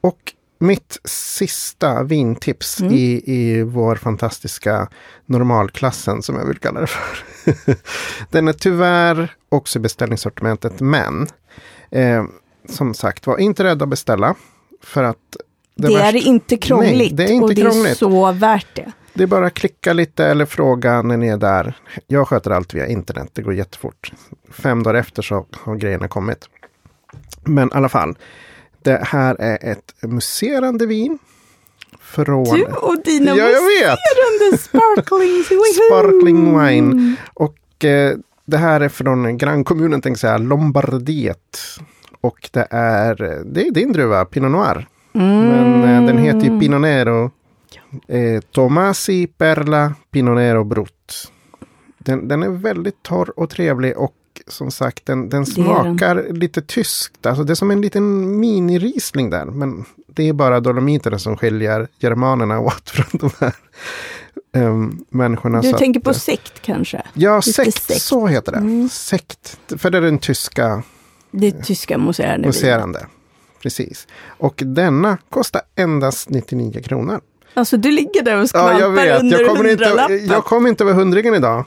Och 0.01 0.33
mitt 0.59 0.97
sista 1.05 2.03
vintips 2.03 2.79
Mm. 2.81 2.93
i, 2.93 3.23
i 3.25 3.63
vår 3.63 3.95
fantastiska 3.95 4.89
normalklassen 5.25 6.21
som 6.21 6.35
jag 6.35 6.45
vill 6.45 6.57
kalla 6.57 6.81
det 6.81 6.87
för. 6.87 7.17
Den 8.31 8.47
är 8.47 8.53
tyvärr 8.53 9.33
också 9.49 9.79
i 9.79 9.81
beställningssortimentet 9.81 10.79
men 10.79 11.27
eh, 11.91 12.23
som 12.69 12.93
sagt 12.93 13.27
var 13.27 13.37
inte 13.37 13.63
rädda 13.63 13.83
att 13.83 13.89
beställa. 13.89 14.35
För 14.83 15.03
att 15.03 15.17
Det, 15.75 15.87
är 15.87 15.91
värsta- 16.13 16.27
inte 16.29 16.57
krångligt 16.57 16.97
Nej, 16.97 17.11
det 17.13 17.23
är 17.23 17.31
inte 17.31 17.43
och 17.43 17.49
det 17.55 17.61
krångligt. 17.61 17.91
är 17.91 17.95
så 17.95 18.31
värt 18.31 18.67
det. 18.75 18.91
Det 19.13 19.23
är 19.23 19.27
bara 19.27 19.47
att 19.47 19.53
klicka 19.53 19.93
lite 19.93 20.25
eller 20.25 20.45
fråga 20.45 21.01
när 21.01 21.17
ni 21.17 21.27
är 21.27 21.37
där. 21.37 21.77
Jag 22.07 22.27
sköter 22.27 22.51
allt 22.51 22.73
via 22.73 22.87
internet, 22.87 23.29
det 23.33 23.41
går 23.41 23.53
jättefort. 23.53 24.11
Fem 24.51 24.83
dagar 24.83 24.99
efter 24.99 25.21
så 25.21 25.45
har 25.51 25.75
grejerna 25.75 26.07
kommit. 26.07 26.49
Men 27.43 27.67
i 27.67 27.71
alla 27.73 27.89
fall, 27.89 28.15
det 28.85 28.99
här 29.03 29.35
är 29.39 29.71
ett 29.71 29.93
muserande 30.01 30.85
vin. 30.85 31.19
Från 31.99 32.43
Du 32.43 32.63
och 32.63 32.95
dina 33.05 33.35
Ja, 33.35 33.45
muserande 33.45 34.57
sparklings. 34.57 35.47
Sparkling 35.89 36.59
Wine. 36.59 37.15
Och 37.33 37.85
eh, 37.85 38.17
det 38.45 38.57
här 38.57 38.81
är 38.81 38.89
från 38.89 39.37
grannkommunen, 39.37 40.01
tänkte 40.01 40.09
jag 40.09 40.17
säga, 40.17 40.37
Lombardiet. 40.37 41.59
Och 42.21 42.49
det 42.53 42.67
är, 42.69 43.43
det 43.45 43.67
är 43.67 43.71
din 43.71 43.91
druva, 43.93 44.25
Pinot 44.25 44.51
Noir. 44.51 44.87
Men 45.11 45.83
eh, 45.83 46.05
den 46.05 46.17
heter 46.17 46.39
ju 46.39 46.59
Pinot 46.59 46.81
Nero. 46.81 47.31
Eh, 48.07 48.41
Tomasi 48.41 49.27
Perla 49.27 49.93
Pinot 50.11 50.35
Nero 50.35 50.63
Brut. 50.63 51.31
Den, 51.97 52.27
den 52.27 52.43
är 52.43 52.49
väldigt 52.49 53.03
torr 53.03 53.39
och 53.39 53.49
trevlig 53.49 53.97
och 53.97 54.13
som 54.47 54.71
sagt 54.71 55.05
den, 55.05 55.29
den 55.29 55.41
är 55.41 55.45
den. 55.45 55.53
smakar 55.53 56.25
lite 56.33 56.61
tyskt. 56.61 57.25
Alltså 57.25 57.43
det 57.43 57.53
är 57.53 57.55
som 57.55 57.71
en 57.71 57.81
liten 57.81 58.35
mini-riesling 58.43 59.29
där. 59.29 59.45
Men 59.45 59.85
det 60.07 60.29
är 60.29 60.33
bara 60.33 60.59
dolomiterna 60.59 61.19
som 61.19 61.37
skiljer 61.37 61.87
germanerna 61.99 62.59
åt 62.59 62.89
från 62.89 63.05
de 63.19 63.29
här 63.39 63.53
um, 64.67 65.05
människorna. 65.09 65.61
Du 65.61 65.71
tänker 65.73 65.99
att, 65.99 66.03
på 66.03 66.09
eh, 66.09 66.15
sekt 66.15 66.61
kanske? 66.61 67.01
Ja, 67.13 67.41
sekt, 67.41 67.83
sekt. 67.83 68.01
så 68.01 68.27
heter 68.27 68.51
det. 68.51 68.57
Mm. 68.57 68.89
Sekt, 68.89 69.57
för 69.77 69.89
det 69.89 69.97
är 69.97 70.01
den 70.01 70.17
tyska 70.19 70.83
Det 71.31 71.51
tyska 71.51 71.97
museerande 71.97 72.37
vinet. 72.37 72.55
museerande. 72.55 73.05
Precis. 73.61 74.07
Och 74.27 74.61
denna 74.65 75.17
kostar 75.29 75.61
endast 75.75 76.29
99 76.29 76.81
kronor. 76.81 77.21
Alltså 77.53 77.77
du 77.77 77.91
ligger 77.91 78.23
där 78.23 78.35
och 78.35 78.43
Ja, 78.43 78.47
skvalpar 78.47 78.79
jag 78.79 78.89
vet. 78.89 79.19
under 79.19 79.39
Jag 79.39 79.47
kommer, 79.49 79.69
inte, 79.71 79.85
hundralappen. 79.85 80.25
jag 80.27 80.45
kommer 80.45 80.69
inte 80.69 80.83
över 80.83 80.93
hundringen 80.93 81.35
idag. 81.35 81.65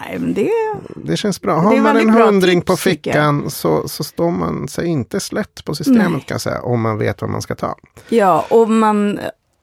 Nej, 0.00 0.18
men 0.18 0.34
det... 0.34 0.50
Det 1.04 1.16
känns 1.16 1.40
bra. 1.40 1.56
Har 1.60 1.76
man 1.76 1.96
en 1.96 2.10
hundring 2.10 2.62
på 2.62 2.76
fickan 2.76 3.50
så, 3.50 3.88
så 3.88 4.04
står 4.04 4.30
man 4.30 4.68
sig 4.68 4.86
inte 4.86 5.20
slätt 5.20 5.64
på 5.64 5.74
systemet 5.74 6.10
Nej. 6.12 6.24
kan 6.26 6.34
jag 6.34 6.40
säga. 6.40 6.60
Om 6.62 6.80
man 6.80 6.98
vet 6.98 7.20
vad 7.20 7.30
man 7.30 7.42
ska 7.42 7.54
ta. 7.54 7.74
Ja, 8.08 8.46
och 8.50 8.70
man... 8.70 9.20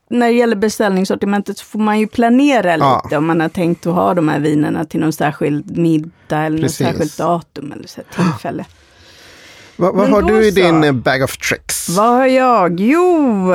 När 0.10 0.28
det 0.28 0.34
gäller 0.34 0.56
beställningssortimentet 0.56 1.58
så 1.58 1.66
får 1.66 1.80
man 1.80 2.00
ju 2.00 2.08
planera 2.08 2.78
Ja. 2.78 3.02
lite 3.04 3.18
om 3.18 3.26
man 3.26 3.42
har 3.42 3.50
tänkt 3.50 3.88
att 3.88 3.94
ha 3.94 4.14
de 4.14 4.28
här 4.30 4.40
vinerna 4.40 4.86
till 4.86 5.00
någon 5.00 5.14
särskild 5.14 5.78
middag 5.78 6.38
eller 6.38 6.62
något 6.62 6.72
särskilt 6.72 7.18
datum 7.18 7.72
eller 7.72 7.88
så 7.88 8.02
tillfälle. 8.16 8.66
Va, 9.76 9.92
vad 9.92 9.96
Men 9.96 10.14
har 10.14 10.22
du 10.22 10.48
i 10.48 10.52
din 10.52 11.02
bag 11.02 11.24
of 11.24 11.38
tricks? 11.38 11.90
Vad 11.90 12.08
har 12.08 12.26
jag? 12.26 12.80
Jo, 12.80 13.54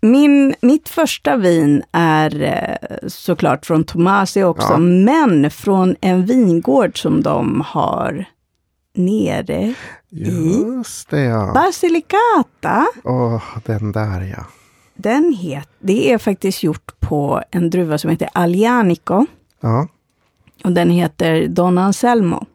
min, 0.00 0.54
mitt 0.60 0.88
första 0.88 1.36
vin 1.36 1.82
är 1.92 2.42
eh, 2.42 3.08
såklart 3.08 3.66
från 3.66 3.84
Tomasi 3.84 4.42
också, 4.42 4.68
Ja. 4.72 4.78
men 4.78 5.50
från 5.50 5.96
en 6.00 6.26
vingård 6.26 7.02
som 7.02 7.22
de 7.22 7.60
har 7.66 8.24
nere 8.94 9.74
Just 10.10 11.10
det 11.10 11.20
ja. 11.20 11.50
Basilicata. 11.54 12.86
Åh, 13.04 13.42
den 13.64 13.92
där 13.92 14.20
ja. 14.36 14.44
Den 14.94 15.32
het, 15.32 15.68
det 15.78 16.12
är 16.12 16.18
faktiskt 16.18 16.62
gjort 16.62 17.00
på 17.00 17.42
en 17.50 17.70
druva 17.70 17.98
som 17.98 18.10
heter 18.10 18.28
Aglianico 18.32 19.26
Ja, 19.60 19.88
och 20.64 20.72
den 20.72 20.90
heter 20.90 21.46
Don 21.48 21.78
Anselmo. 21.78 22.46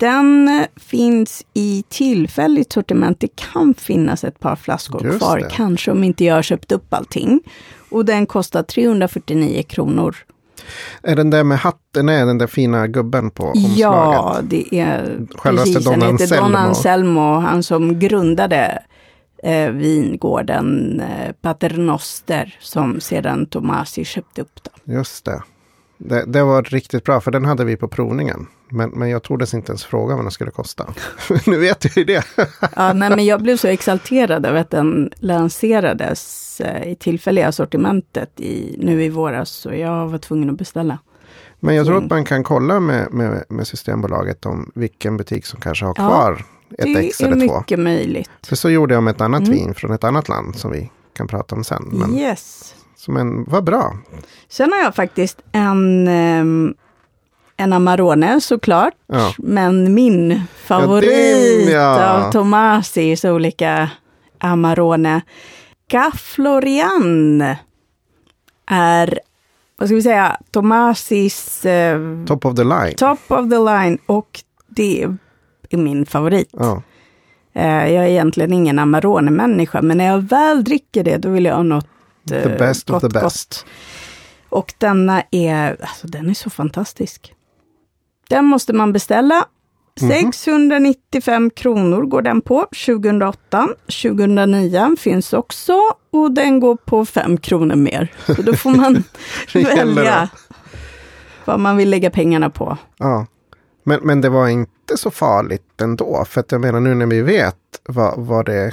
Den 0.00 0.66
finns 0.76 1.44
i 1.54 1.84
tillfälligt 1.88 2.72
sortiment. 2.72 3.20
Det 3.20 3.36
kan 3.36 3.74
finnas 3.74 4.24
ett 4.24 4.40
par 4.40 4.56
flaskor 4.56 5.04
Just 5.06 5.18
kvar, 5.18 5.38
det. 5.38 5.48
kanske 5.50 5.90
om 5.90 6.04
inte 6.04 6.24
jag 6.24 6.34
har 6.34 6.42
köpt 6.42 6.72
upp 6.72 6.94
allting. 6.94 7.40
Och 7.90 8.04
den 8.04 8.26
kostar 8.26 8.62
349 8.62 9.62
kronor. 9.68 10.16
är 11.02 11.16
den 11.16 11.30
där 11.30 11.44
med 11.44 11.58
hatten, 11.58 12.08
är 12.08 12.26
den 12.26 12.38
där 12.38 12.46
fina 12.46 12.86
gubben 12.86 13.30
på 13.30 13.44
omslaget? 13.44 13.78
Ja, 13.78 14.38
det 14.42 14.74
är 14.74 15.26
Självaste 15.34 15.72
precis. 15.72 15.84
Don 15.84 16.02
Han 16.02 16.12
heter 16.18 16.36
Don 16.36 16.54
Anselmo. 16.54 16.58
Anselmo, 16.58 17.40
han 17.40 17.62
som 17.62 17.98
grundade 17.98 18.82
eh, 19.42 19.70
vingården 19.70 21.00
eh, 21.00 21.32
Paternoster 21.32 22.56
som 22.60 23.00
sedan 23.00 23.46
Tomasi 23.46 24.04
köpte 24.04 24.42
upp. 24.42 24.60
Då. 24.62 24.92
Just 24.92 25.24
det. 25.24 25.42
Det. 26.08 26.24
Det 26.26 26.42
var 26.42 26.62
riktigt 26.62 27.04
bra, 27.04 27.20
för 27.20 27.30
den 27.30 27.44
hade 27.44 27.64
vi 27.64 27.76
på 27.76 27.88
provningen. 27.88 28.46
Men, 28.68 28.90
men 28.90 29.08
jag 29.10 29.22
tordes 29.22 29.54
inte 29.54 29.70
ens 29.72 29.84
fråga 29.84 30.14
vad 30.16 30.24
den 30.24 30.30
skulle 30.30 30.50
kosta. 30.50 30.86
nu 31.46 31.58
vet 31.58 31.84
jag 31.84 31.96
ju 31.96 32.04
det. 32.04 32.24
Ja, 32.76 32.92
nej, 32.92 33.10
men 33.10 33.24
jag 33.26 33.42
blev 33.42 33.56
så 33.56 33.68
exalterad 33.68 34.46
över 34.46 34.60
att 34.60 34.70
den 34.70 35.10
lanserades 35.18 36.60
eh, 36.60 36.88
i 36.92 36.94
tillfälliga 36.96 37.52
sortimentet 37.52 38.40
i, 38.40 38.76
nu 38.78 39.04
i 39.04 39.08
våras, 39.08 39.50
så 39.50 39.74
jag 39.74 40.08
var 40.08 40.18
tvungen 40.18 40.50
att 40.50 40.58
beställa. 40.58 40.98
Men 41.60 41.74
jag 41.74 41.86
tror 41.86 41.96
Mm. 41.96 42.04
att 42.06 42.10
man 42.10 42.24
kan 42.24 42.44
kolla 42.44 42.80
med, 42.80 43.12
med, 43.12 43.44
med 43.48 43.66
Systembolaget 43.66 44.46
om 44.46 44.70
vilken 44.74 45.16
butik 45.16 45.46
som 45.46 45.60
kanske 45.60 45.84
har 45.84 45.94
Ja, 45.96 46.08
kvar 46.08 46.44
ett 46.78 46.84
det 46.94 47.06
ex 47.06 47.20
är 47.20 47.26
eller 47.26 47.46
två. 47.48 47.58
mycket 47.58 47.78
möjligt. 47.78 48.30
För 48.46 48.56
så 48.56 48.70
gjorde 48.70 48.94
jag 48.94 49.02
med 49.02 49.14
ett 49.14 49.20
annat 49.20 49.40
Mm. 49.40 49.52
vin 49.52 49.74
från 49.74 49.92
ett 49.92 50.04
annat 50.04 50.28
land 50.28 50.56
som 50.56 50.70
vi 50.72 50.90
kan 51.12 51.26
prata 51.26 51.54
om 51.54 51.64
sen. 51.64 51.88
Men, 51.92 52.14
Yes. 52.18 52.74
Så, 53.00 53.10
men 53.12 53.44
vad 53.44 53.64
bra. 53.64 53.96
Sen 54.48 54.72
har 54.72 54.78
jag 54.80 54.94
faktiskt 54.94 55.42
en, 55.52 56.08
ehm, 56.08 56.74
en 57.56 57.72
Amarone 57.72 58.40
såklart, 58.40 58.94
Ja. 59.06 59.34
men 59.38 59.94
min 59.94 60.42
favorit 60.56 61.10
din, 61.10 61.68
ja. 61.72 62.10
av 62.10 62.32
Tomasis 62.32 63.24
olika 63.24 63.90
Amarone, 64.38 65.20
Gafflorian, 65.88 67.40
är, 68.70 69.20
vad 69.78 69.88
ska 69.88 69.94
vi 69.96 70.02
säga, 70.02 70.36
Tomasis 70.50 71.66
eh, 71.66 71.98
Top 72.26 72.44
of 72.44 72.54
the 72.56 72.64
line. 72.64 72.94
top 72.96 73.18
of 73.28 73.50
the 73.50 73.58
line 73.58 73.98
och 74.06 74.40
det 74.66 75.06
är 75.70 75.76
min 75.76 76.06
favorit. 76.06 76.48
Ja. 76.52 76.82
Eh, 77.54 77.92
jag 77.92 78.04
är 78.04 78.08
egentligen 78.08 78.52
ingen 78.52 78.78
Amarone-människa, 78.78 79.82
men 79.82 79.98
när 79.98 80.04
jag 80.06 80.18
väl 80.18 80.64
dricker 80.64 81.04
det, 81.04 81.16
då 81.16 81.28
vill 81.28 81.44
jag 81.44 81.54
ha 81.54 81.62
något 81.62 81.86
The 82.28 82.48
best 82.48 82.90
of 82.90 82.94
gott, 82.94 83.12
the 83.12 83.18
gott. 83.18 83.22
best. 83.22 83.66
Och 84.48 84.74
denna 84.78 85.22
är, 85.30 85.76
alltså 85.80 86.06
den 86.06 86.30
är 86.30 86.34
så 86.34 86.50
fantastisk. 86.50 87.34
Den 88.28 88.44
måste 88.44 88.72
man 88.72 88.92
beställa. 88.92 89.44
Mhm. 90.00 90.10
695 90.10 91.50
kronor 91.50 92.02
går 92.02 92.22
den 92.22 92.40
på 92.40 92.66
2008. 92.86 93.68
2009 94.02 94.96
finns 94.98 95.32
också 95.32 95.78
och 96.10 96.32
den 96.32 96.60
går 96.60 96.76
på 96.76 97.04
5 97.06 97.38
kronor 97.38 97.76
mer. 97.76 98.12
Så 98.26 98.42
då 98.42 98.54
får 98.54 98.70
man 98.70 99.04
välja 99.54 100.28
vad 101.44 101.60
man 101.60 101.76
vill 101.76 101.90
lägga 101.90 102.10
pengarna 102.10 102.50
på. 102.50 102.76
Ja. 102.96 103.26
Men, 103.84 104.00
men 104.02 104.20
det 104.20 104.28
var 104.28 104.48
inte 104.48 104.96
så 104.96 105.10
farligt 105.10 105.80
ändå. 105.80 106.24
För 106.28 106.40
att 106.40 106.52
jag 106.52 106.60
menar 106.60 106.80
nu 106.80 106.94
när 106.94 107.06
vi 107.06 107.22
vet 107.22 107.56
vad, 107.88 108.26
vad 108.26 108.46
det, 108.46 108.72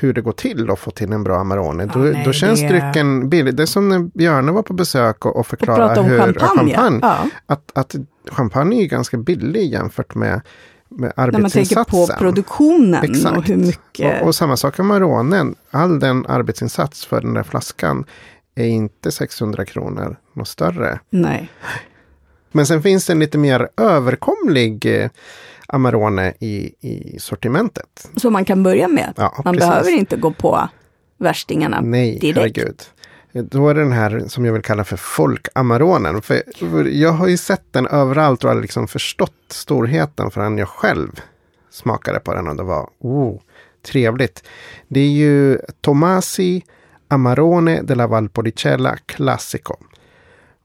hur 0.00 0.12
det 0.12 0.20
går 0.20 0.32
till 0.32 0.70
att 0.70 0.78
få 0.78 0.90
till 0.90 1.12
en 1.12 1.22
bra 1.24 1.38
Amarone. 1.40 1.82
Ja, 1.82 1.90
då, 1.94 1.98
nej, 2.00 2.22
då 2.24 2.32
känns 2.32 2.60
det- 2.60 2.68
drycken 2.68 3.28
billig. 3.28 3.54
Det 3.54 3.62
är 3.62 3.66
som 3.66 3.88
när 3.88 3.98
Björne 3.98 4.52
var 4.52 4.62
på 4.62 4.72
besök 4.72 5.26
och, 5.26 5.36
och 5.36 5.46
förklarade 5.46 6.02
hur 6.02 6.18
champagne. 6.18 6.74
champagne 6.74 6.98
Ja. 7.02 7.18
att, 7.46 7.70
att 7.74 7.94
champagne 8.30 8.82
är 8.82 8.86
ganska 8.86 9.16
billig 9.16 9.72
jämfört 9.72 10.14
med, 10.14 10.40
med 10.88 11.12
När 11.16 11.24
man 11.32 11.50
tänker 11.50 11.78
arbetsinsatsen. 11.78 12.06
på 12.16 12.18
produktionen 12.18 13.04
Exakt. 13.04 13.36
och 13.36 13.44
hur 13.44 13.56
mycket... 13.56 14.22
Och, 14.22 14.28
och 14.28 14.34
samma 14.34 14.56
sak 14.56 14.78
med 14.78 14.86
Maronen. 14.86 15.54
All 15.70 15.98
den 16.00 16.26
arbetsinsats 16.26 17.06
för 17.06 17.20
den 17.20 17.34
där 17.34 17.42
flaskan 17.42 18.04
är 18.54 18.66
inte 18.66 19.10
600 19.12 19.64
kronor 19.64 20.16
något 20.32 20.48
större. 20.48 21.00
Nej. 21.10 21.50
Men 22.52 22.66
sen 22.66 22.82
finns 22.82 23.06
det 23.06 23.12
en 23.12 23.18
lite 23.18 23.38
mer 23.38 23.68
överkomlig 23.76 24.86
eh, 25.02 25.10
Amarone 25.72 26.34
i, 26.40 26.74
i 26.80 27.18
sortimentet. 27.18 28.10
Så 28.16 28.30
man 28.30 28.44
kan 28.44 28.62
börja 28.62 28.88
med. 28.88 29.12
Ja, 29.16 29.42
man 29.44 29.54
precis. 29.54 29.68
behöver 29.68 29.90
inte 29.90 30.16
gå 30.16 30.32
på 30.32 30.68
värstingarna 31.18 31.80
Nej, 31.80 32.18
direkt. 32.18 32.36
herregud. 32.36 32.82
Då 33.32 33.68
är 33.68 33.74
det 33.74 33.80
den 33.80 33.92
här 33.92 34.24
som 34.28 34.44
jag 34.44 34.52
vill 34.52 34.62
kalla 34.62 34.84
för 34.84 34.96
folk-Amaronen. 34.96 36.22
För 36.22 36.42
jag 36.88 37.12
har 37.12 37.28
ju 37.28 37.36
sett 37.36 37.72
den 37.72 37.86
överallt 37.86 38.44
och 38.44 38.50
har 38.50 38.60
liksom 38.60 38.88
förstått 38.88 39.34
storheten 39.48 40.30
förrän 40.30 40.58
jag 40.58 40.68
själv 40.68 41.20
smakade 41.70 42.20
på 42.20 42.34
den 42.34 42.48
och 42.48 42.56
det 42.56 42.62
var 42.62 42.90
oh, 42.98 43.40
trevligt. 43.82 44.44
Det 44.88 45.00
är 45.00 45.10
ju 45.10 45.58
Tomasi 45.80 46.64
Amarone 47.08 47.82
della 47.82 48.06
Valpolicella 48.06 48.96
Classico. 49.06 49.74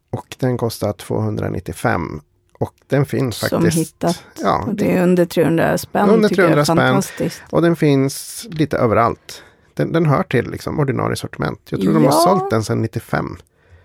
Och 0.09 0.35
den 0.39 0.57
kostar 0.57 0.93
295. 0.93 2.21
Och 2.59 2.73
den 2.87 3.05
finns 3.05 3.35
Som 3.35 3.49
faktiskt. 3.61 3.77
hittat. 3.77 4.23
Ja, 4.41 4.63
Och 4.67 4.75
det 4.75 4.91
är 4.97 5.03
under 5.03 5.25
300 5.25 5.77
spänn. 5.77 6.09
Under 6.09 6.29
tycker 6.29 6.41
jag 6.41 6.51
är 6.51 6.53
300 6.53 6.65
spänn. 6.65 6.77
Fantastiskt. 6.77 7.41
och 7.51 7.61
den 7.61 7.75
finns 7.75 8.45
lite 8.49 8.77
överallt. 8.77 9.43
Den, 9.73 9.91
den 9.91 10.05
hör 10.05 10.23
till 10.23 10.51
liksom 10.51 10.79
ordinarie 10.79 11.15
sortiment. 11.15 11.59
Jag 11.69 11.81
tror 11.81 11.93
de 11.93 11.97
har 12.05 12.11
Ja. 12.11 12.11
sålt 12.11 12.49
den 12.49 12.63
sedan 12.63 12.81
95. 12.81 13.37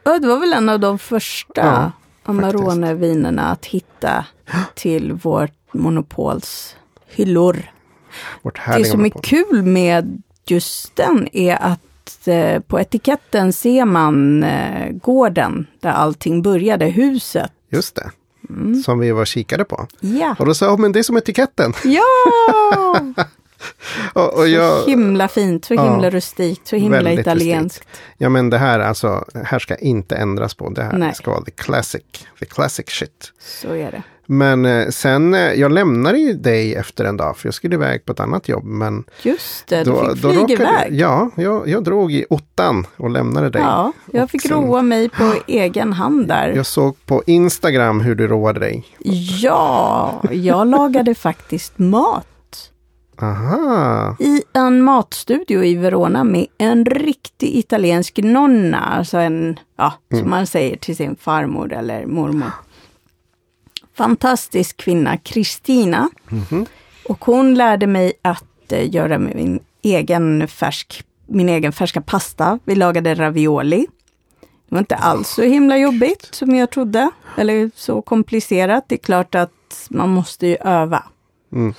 Ja, 0.04 0.18
det 0.18 0.28
var 0.28 0.38
väl 0.40 0.52
en 0.52 0.68
av 0.68 0.80
de 0.80 0.98
första 0.98 1.61
Ja, 1.61 1.92
Amarone-vinerna 2.24 3.50
att 3.50 3.66
hitta 3.66 4.24
till 4.74 5.12
vårt 5.12 5.52
monopols 5.72 6.76
hyllor. 7.06 7.56
Vårt 8.42 8.61
Det 8.76 8.85
som 8.85 9.00
är 9.00 9.02
monopol. 9.04 9.22
kul 9.22 9.62
med 9.62 10.22
just 10.46 10.96
den 10.96 11.28
är 11.33 11.59
att 11.62 12.28
eh, 12.28 12.61
på 12.61 12.80
etiketten 12.80 13.52
ser 13.52 13.85
man 13.85 14.42
eh, 14.42 14.90
gården 14.92 15.66
där 15.80 15.90
allting 15.90 16.42
började, 16.42 16.87
huset. 16.87 17.52
Just 17.70 17.94
det. 17.96 18.11
Mm. 18.56 18.82
Som 18.82 18.98
vi 18.98 19.10
var 19.12 19.24
kikade 19.24 19.64
på. 19.64 19.86
Ja! 20.00 20.36
Och 20.38 20.46
då 20.46 20.54
sa 20.54 20.66
jag, 20.66 20.78
men 20.78 20.92
det 20.92 20.98
är 20.98 21.02
som 21.02 21.16
etiketten. 21.16 21.72
Ja! 21.84 22.02
Och, 24.12 24.34
och 24.38 24.48
jag, 24.48 24.82
Så 24.82 24.88
himla 24.90 25.28
fint, 25.28 25.64
så 25.64 25.74
Ja. 25.74 25.90
himla 25.92 26.10
rustikt, 26.10 26.66
så 26.68 26.76
himla 26.76 27.12
italienskt. 27.12 27.88
ja 28.18 28.28
men 28.28 28.50
det 28.50 28.58
här 28.58 28.80
alltså, 28.80 29.24
här 29.44 29.58
ska 29.58 29.76
inte 29.76 30.16
ändras 30.16 30.54
på. 30.54 30.68
Det 30.70 30.82
här 30.82 30.92
Nej. 30.98 31.14
ska 31.14 31.30
vara 31.30 31.44
the 31.44 31.50
classic, 31.50 32.02
the 32.38 32.46
classic 32.46 32.88
shit. 32.88 33.32
Så 33.40 33.68
är 33.74 33.90
det. 33.90 34.02
Men 34.32 34.66
eh, 34.66 34.88
sen, 34.88 35.34
eh, 35.34 35.40
jag 35.40 35.72
lämnade 35.72 36.18
ju 36.18 36.32
dig 36.32 36.74
efter 36.74 37.04
en 37.04 37.16
dag, 37.16 37.36
för 37.36 37.46
jag 37.46 37.54
skulle 37.54 37.74
iväg 37.74 38.04
på 38.04 38.12
ett 38.12 38.20
annat 38.20 38.48
jobb. 38.48 38.64
Men 38.64 39.04
Just 39.22 39.66
det, 39.66 39.84
du 39.84 39.94
fick 39.94 40.20
flyga 40.20 40.48
iväg. 40.48 40.88
Ja, 41.00 41.30
jag, 41.36 41.68
jag 41.68 41.84
drog 41.84 42.12
i 42.12 42.24
ottan 42.30 42.86
och 42.96 43.10
lämnade 43.10 43.50
dig. 43.50 43.62
Ja, 43.62 43.92
jag 44.12 44.24
Och 44.24 44.30
fick 44.30 44.42
sen- 44.42 44.52
roa 44.52 44.82
mig 44.82 45.08
på 45.08 45.34
egen 45.46 45.92
hand 45.92 46.28
där. 46.28 46.52
Jag 46.56 46.66
såg 46.66 47.06
på 47.06 47.22
Instagram 47.26 48.00
hur 48.00 48.14
du 48.14 48.28
roade 48.28 48.60
dig. 48.60 48.84
Ja, 49.40 50.22
jag 50.30 50.66
lagade 50.66 51.14
faktiskt 51.14 51.78
mat. 51.78 52.26
Aha, 53.22 54.16
I 54.18 54.42
en 54.52 54.82
matstudio 54.82 55.64
i 55.64 55.74
Verona 55.76 56.24
med 56.24 56.46
en 56.58 56.84
riktig 56.84 57.56
italiensk 57.56 58.18
nonna. 58.18 58.78
Alltså 58.80 59.18
en, 59.18 59.58
ja, 59.78 59.92
som 60.18 60.30
man 60.30 60.46
säger 60.46 60.76
till 60.76 60.96
sin 60.96 61.16
farmor 61.16 61.72
eller 61.72 62.06
mormor. 62.06 62.50
Fantastisk 64.00 64.76
kvinna, 64.76 65.16
Kristina. 65.16 66.10
Och 67.08 67.24
hon 67.24 67.54
lärde 67.54 67.86
mig 67.86 68.12
att 68.22 68.72
eh, 68.72 68.94
göra 68.94 69.18
min 69.18 69.60
egen, 69.82 70.48
färsk, 70.48 71.04
min 71.26 71.48
egen 71.48 71.72
färska 71.72 72.00
pasta. 72.00 72.58
Vi 72.64 72.74
lagade 72.74 73.14
ravioli. 73.14 73.86
Det 74.40 74.74
var 74.74 74.78
inte 74.78 74.96
alls 74.96 75.28
så 75.28 75.42
himla 75.42 75.78
jobbigt 75.78 76.28
som 76.30 76.54
jag 76.54 76.70
trodde. 76.70 77.10
Eller 77.36 77.70
så 77.74 78.02
komplicerat. 78.02 78.84
Det 78.88 78.94
är 78.94 78.98
klart 78.98 79.34
att 79.34 79.86
man 79.90 80.08
måste 80.08 80.46
ju 80.46 80.56
öva. 80.60 81.02
Mm. 81.52 81.74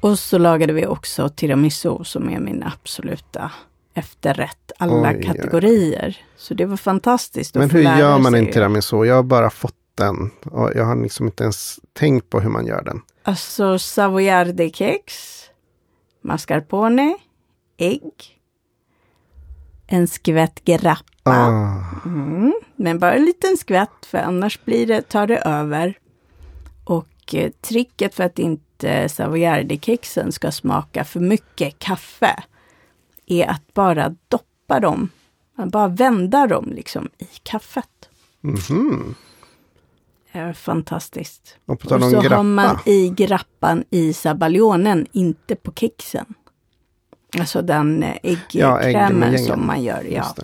Och 0.00 0.18
så 0.18 0.38
lagade 0.38 0.72
vi 0.72 0.86
också 0.86 1.28
tiramisu 1.28 2.04
som 2.04 2.30
är 2.30 2.40
min 2.40 2.62
absoluta 2.62 3.50
efterrätt. 3.94 4.72
Alla 4.78 5.10
Oj, 5.10 5.22
kategorier. 5.22 6.16
Så 6.36 6.54
det 6.54 6.66
var 6.66 6.76
fantastiskt. 6.76 7.54
men 7.54 7.70
hur 7.70 7.82
gör 7.82 8.18
man 8.18 8.34
en 8.34 8.52
tiramisu? 8.52 9.04
Jag 9.04 9.14
har 9.14 9.22
bara 9.22 9.50
fått 9.50 9.74
den. 9.98 10.30
Och 10.44 10.70
jag 10.74 10.84
har 10.84 10.96
liksom 11.02 11.26
inte 11.26 11.42
ens 11.44 11.80
tänkt 11.92 12.30
på 12.30 12.40
hur 12.40 12.50
man 12.50 12.66
gör 12.66 12.82
den. 12.82 13.00
Alltså 13.22 13.78
savoiardi-kex, 13.78 15.02
mascarpone, 16.22 17.16
ägg, 17.76 18.40
en 19.86 20.08
skvätt 20.08 20.64
grappa. 20.64 21.04
Ah, 21.22 21.84
Mm, 22.04 22.54
men 22.76 22.98
bara 22.98 23.14
en 23.14 23.24
liten 23.24 23.56
skvätt 23.56 24.06
för 24.06 24.18
annars 24.18 24.64
blir 24.64 24.86
det, 24.86 25.02
tar 25.02 25.26
det 25.26 25.38
över. 25.38 25.98
Och 26.84 27.34
eh, 27.34 27.50
tricket 27.60 28.14
för 28.14 28.24
att 28.24 28.38
inte 28.38 29.08
savoiardi-kexen 29.08 30.32
ska 30.32 30.52
smaka 30.52 31.04
för 31.04 31.20
mycket 31.20 31.78
kaffe 31.78 32.42
är 33.26 33.46
att 33.46 33.74
bara 33.74 34.14
doppa 34.28 34.80
dem, 34.80 35.08
bara 35.66 35.88
vända 35.88 36.46
dem 36.46 36.72
liksom 36.74 37.08
i 37.18 37.28
kaffet. 37.42 38.08
mhm. 38.40 39.14
Det 39.20 39.27
är 40.32 40.52
fantastiskt. 40.52 41.56
Och 41.66 41.74
Och 41.74 41.88
så 41.88 41.98
har 41.98 42.42
man 42.42 42.66
grappa. 42.66 42.80
i 42.90 43.08
grappan 43.08 43.84
i 43.90 44.12
sabalionen, 44.12 45.06
inte 45.12 45.56
på 45.56 45.72
kexen. 45.72 46.26
Alltså 47.38 47.62
den 47.62 48.02
eh, 48.02 48.38
Ja, 48.50 48.80
äggkrämen 48.80 49.22
äggmojängen. 49.22 49.46
som 49.46 49.66
man 49.66 49.82
gör. 49.82 50.02
Ja, 50.10 50.34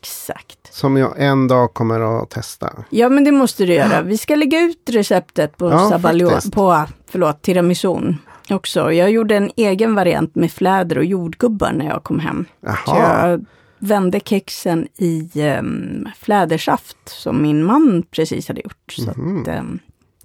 exakt. 0.00 0.74
Som 0.74 0.96
jag 0.96 1.14
en 1.22 1.48
dag 1.48 1.74
kommer 1.74 2.22
att 2.22 2.30
testa. 2.30 2.84
Ja, 2.90 3.08
men 3.08 3.24
det 3.24 3.32
måste 3.32 3.64
du 3.64 3.74
göra. 3.74 4.02
Vi 4.02 4.18
ska 4.18 4.34
lägga 4.34 4.60
ut 4.60 4.90
receptet 4.90 5.56
på, 5.56 5.70
Ja, 5.70 5.98
faktiskt. 5.98 6.52
på 6.54 6.84
förlåt, 7.10 7.42
tiramisun 7.42 8.16
också. 8.50 8.92
Jag 8.92 9.10
gjorde 9.10 9.36
en 9.36 9.50
egen 9.56 9.94
variant 9.94 10.34
med 10.34 10.52
fläder 10.52 10.98
och 10.98 11.04
jordgubbar 11.04 11.72
när 11.72 11.86
jag 11.86 12.02
kom 12.04 12.18
hem. 12.20 12.44
Jaha, 12.60 13.38
vände 13.78 14.20
kexen 14.24 14.88
i 14.96 15.30
um, 15.58 16.08
flädersaft 16.18 16.96
som 17.06 17.42
min 17.42 17.64
man 17.64 18.02
precis 18.10 18.48
hade 18.48 18.60
gjort. 18.60 18.92
Så 18.92 19.12
Mhm. 19.16 19.42
att, 19.42 19.48
ehm, 19.48 19.78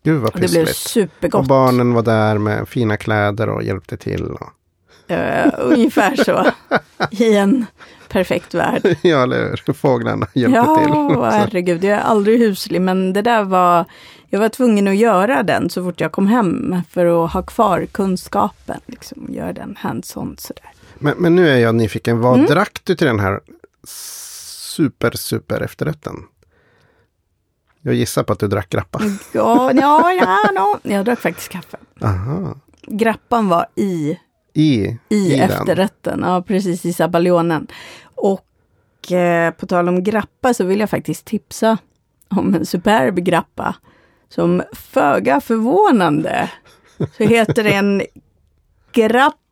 gud 0.04 0.22
vad 0.22 0.34
och 0.34 0.40
det 0.40 0.52
blev 0.52 0.66
pyssligt. 0.66 0.78
supergott. 0.90 1.40
Och 1.42 1.48
barnen 1.48 1.94
var 1.94 2.02
där 2.04 2.38
med 2.38 2.68
fina 2.70 2.98
kläder 2.98 3.50
och 3.50 3.64
hjälpte 3.64 3.98
till. 3.98 4.24
Och... 4.24 4.50
Eh, 5.12 5.54
ungefär 5.58 6.16
så. 6.16 6.46
I 7.24 7.36
en 7.38 7.66
perfekt 8.10 8.54
värld. 8.54 8.82
ja, 9.02 9.24
eller 9.24 9.50
hur? 9.66 9.74
Fåglarna 9.74 10.28
hjälpte 10.34 10.58
Ja, 10.58 10.76
till. 10.78 10.94
Så- 11.16 11.24
herregud. 11.24 11.84
Jag 11.84 11.92
är 11.98 12.02
aldrig 12.02 12.40
huslig, 12.40 12.82
men 12.82 13.14
det 13.14 13.22
där 13.22 13.44
var... 13.44 13.86
Jag 14.30 14.40
var 14.40 14.50
tvungen 14.50 14.88
att 14.88 14.96
göra 14.96 15.44
den 15.44 15.70
så 15.70 15.84
fort 15.84 16.02
jag 16.02 16.12
kom 16.12 16.28
hem 16.28 16.76
för 16.90 17.26
att 17.26 17.32
ha 17.34 17.42
kvar 17.42 17.86
kunskapen. 17.92 18.80
Liksom, 18.86 19.28
göra 19.30 19.54
den 19.54 19.76
hands-on 19.80 20.36
sådär. 20.40 20.70
Men, 21.04 21.18
men 21.18 21.36
nu 21.36 21.50
är 21.50 21.58
jag 21.58 21.76
nyfiken. 21.76 22.20
Vad 22.20 22.34
Mm. 22.36 22.46
drack 22.46 22.80
du 22.84 22.96
till 22.96 23.08
den 23.08 23.20
här 23.20 23.40
super, 24.74 25.12
super 25.12 25.62
efterrätten? 25.62 26.16
Jag 27.82 27.96
gissar 27.96 28.24
på 28.24 28.34
att 28.34 28.40
du 28.40 28.48
drack 28.48 28.70
grappa. 28.70 29.02
Ja, 29.34 29.72
ja, 29.74 30.12
ja, 30.14 30.38
no. 30.54 30.92
jag 30.92 31.06
drack 31.06 31.20
faktiskt 31.20 31.50
kaffe. 31.50 31.78
Aha. 32.02 32.56
Grappan 32.88 33.48
var 33.50 33.66
i, 33.76 34.20
I, 34.54 34.98
i, 35.10 35.30
den. 35.30 35.40
efterrätten, 35.50 36.20
ja 36.24 36.42
precis 36.42 36.86
i 36.86 36.94
sabalionen. 36.94 37.68
Och 38.16 39.12
eh, 39.12 39.52
på 39.52 39.66
tal 39.66 39.90
om 39.90 40.04
grappa 40.04 40.54
så 40.54 40.64
vill 40.64 40.80
jag 40.80 40.90
faktiskt 40.90 41.26
tipsa 41.26 41.78
om 42.30 42.56
en 42.56 42.66
superb 42.66 43.16
grappa. 43.16 43.76
Som 44.30 44.64
föga 44.74 45.42
förvånande 45.42 46.52
så 47.18 47.24
heter 47.24 47.64
den 47.64 48.02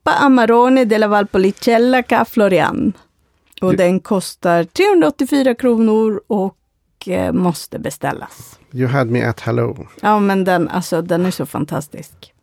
Grappa 0.04 0.26
Amarone 0.26 0.86
della 0.86 1.08
Valpolicella 1.08 2.04
Ca 2.04 2.26
Florian. 2.26 2.94
Och 3.62 3.76
den 3.76 4.00
kostar 4.00 4.64
384 4.64 5.56
kronor 5.56 6.22
och 6.28 6.58
eh, 7.08 7.32
måste 7.32 7.80
beställas. 7.80 8.60
You 8.72 8.88
had 8.88 9.08
me 9.08 9.24
at 9.24 9.40
hello. 9.40 9.88
Ja 10.02 10.20
men 10.20 10.44
den, 10.44 10.70
alltså, 10.70 11.02
den 11.02 11.26
är 11.26 11.32
så 11.32 11.46
fantastisk. 11.46 12.34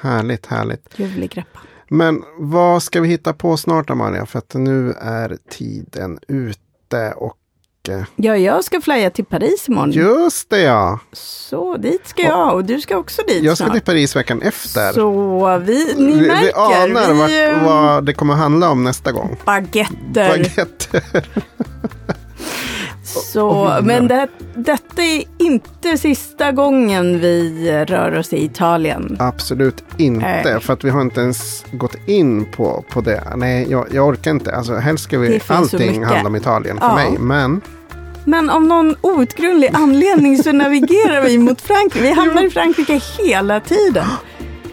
Härligt, 0.00 0.46
härligt. 0.46 0.98
Ljuvlig 0.98 1.30
grappa. 1.30 1.60
Men 1.88 2.22
vad 2.38 2.82
ska 2.82 3.00
vi 3.00 3.08
hitta 3.08 3.32
på 3.32 3.56
snart 3.56 3.90
Amalia? 3.90 4.26
För 4.26 4.38
att 4.38 4.54
nu 4.54 4.92
är 4.92 5.38
tiden 5.50 6.18
ute 6.28 7.12
och 7.16 7.36
mycket. 7.88 8.08
Ja, 8.16 8.36
jag 8.36 8.64
ska 8.64 8.80
flya 8.80 9.10
till 9.10 9.24
Paris 9.24 9.68
imorgon. 9.68 9.92
Just 9.92 10.50
det 10.50 10.60
ja. 10.60 10.98
Så 11.12 11.76
dit 11.76 12.08
ska 12.08 12.22
jag 12.22 12.54
och 12.54 12.64
du 12.64 12.80
ska 12.80 12.96
också 12.96 13.22
dit 13.28 13.44
Jag 13.44 13.56
ska 13.56 13.64
snart. 13.64 13.74
till 13.76 13.84
Paris 13.84 14.16
veckan 14.16 14.42
efter. 14.42 14.92
Så 14.92 15.58
vi, 15.58 15.94
ni 15.96 16.12
vi, 16.12 16.18
vi 16.20 16.26
märker, 16.26 16.82
anar 16.82 17.12
vi, 17.12 17.18
vart, 17.20 17.56
eh, 17.56 17.64
vad 17.64 18.04
det 18.04 18.12
kommer 18.12 18.34
handla 18.34 18.70
om 18.70 18.84
nästa 18.84 19.12
gång. 19.12 19.36
baguetter. 19.44 20.28
Baguette. 20.28 21.02
Så, 23.04 23.78
men 23.82 24.08
det, 24.08 24.28
detta 24.54 25.02
är 25.02 25.22
inte 25.38 25.98
sista 25.98 26.52
gången 26.52 27.20
vi 27.20 27.84
rör 27.88 28.18
oss 28.18 28.32
i 28.32 28.44
Italien. 28.44 29.16
Absolut 29.20 29.84
inte. 29.96 30.26
Nej. 30.44 30.60
För 30.60 30.72
att 30.72 30.84
vi 30.84 30.90
har 30.90 31.00
inte 31.02 31.20
ens 31.20 31.64
gått 31.72 31.96
in 32.06 32.46
på, 32.56 32.84
på 32.90 33.00
det. 33.00 33.22
Nej, 33.36 33.66
jag, 33.70 33.86
jag 33.92 34.08
orkar 34.08 34.30
inte. 34.30 34.56
Alltså, 34.56 34.74
helst 34.74 35.04
ska 35.04 35.18
vi 35.18 35.40
allting 35.46 36.04
handla 36.04 36.28
om 36.28 36.36
Italien 36.36 36.78
för 36.78 36.86
Ja. 36.86 36.94
mig. 36.94 37.16
Men 37.18 37.60
Men 38.24 38.50
av 38.50 38.62
någon 38.62 38.96
outgrundlig 39.00 39.70
anledning 39.72 40.42
så 40.42 40.52
navigerar 40.52 41.20
vi 41.20 41.38
mot 41.38 41.60
Frankrike. 41.60 42.02
Vi 42.02 42.12
hamnar 42.12 42.46
i 42.46 42.50
Frankrike 42.50 43.00
hela 43.18 43.60
tiden. 43.60 44.06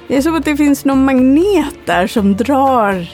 Det 0.08 0.18
är 0.18 0.22
som 0.22 0.36
att 0.36 0.46
det 0.46 0.58
finns 0.58 0.86
någon 0.86 1.06
magnet 1.06 1.76
där 1.86 2.08
som 2.08 2.36
drar 2.36 3.08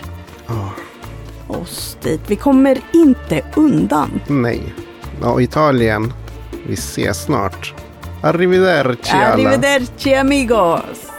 oss 1.48 1.98
dit. 2.04 2.22
Vi 2.28 2.36
kommer 2.36 2.78
inte 2.94 3.42
undan. 3.56 4.22
nej. 4.28 4.74
Ja, 5.22 5.30
och 5.30 5.42
Italien. 5.42 6.14
Vi 6.68 6.74
ses 6.74 7.24
snart. 7.24 7.74
Arrivederci 8.22 9.12
alla. 9.12 9.50
Arrivederci 9.50 10.16
amigos! 10.16 11.17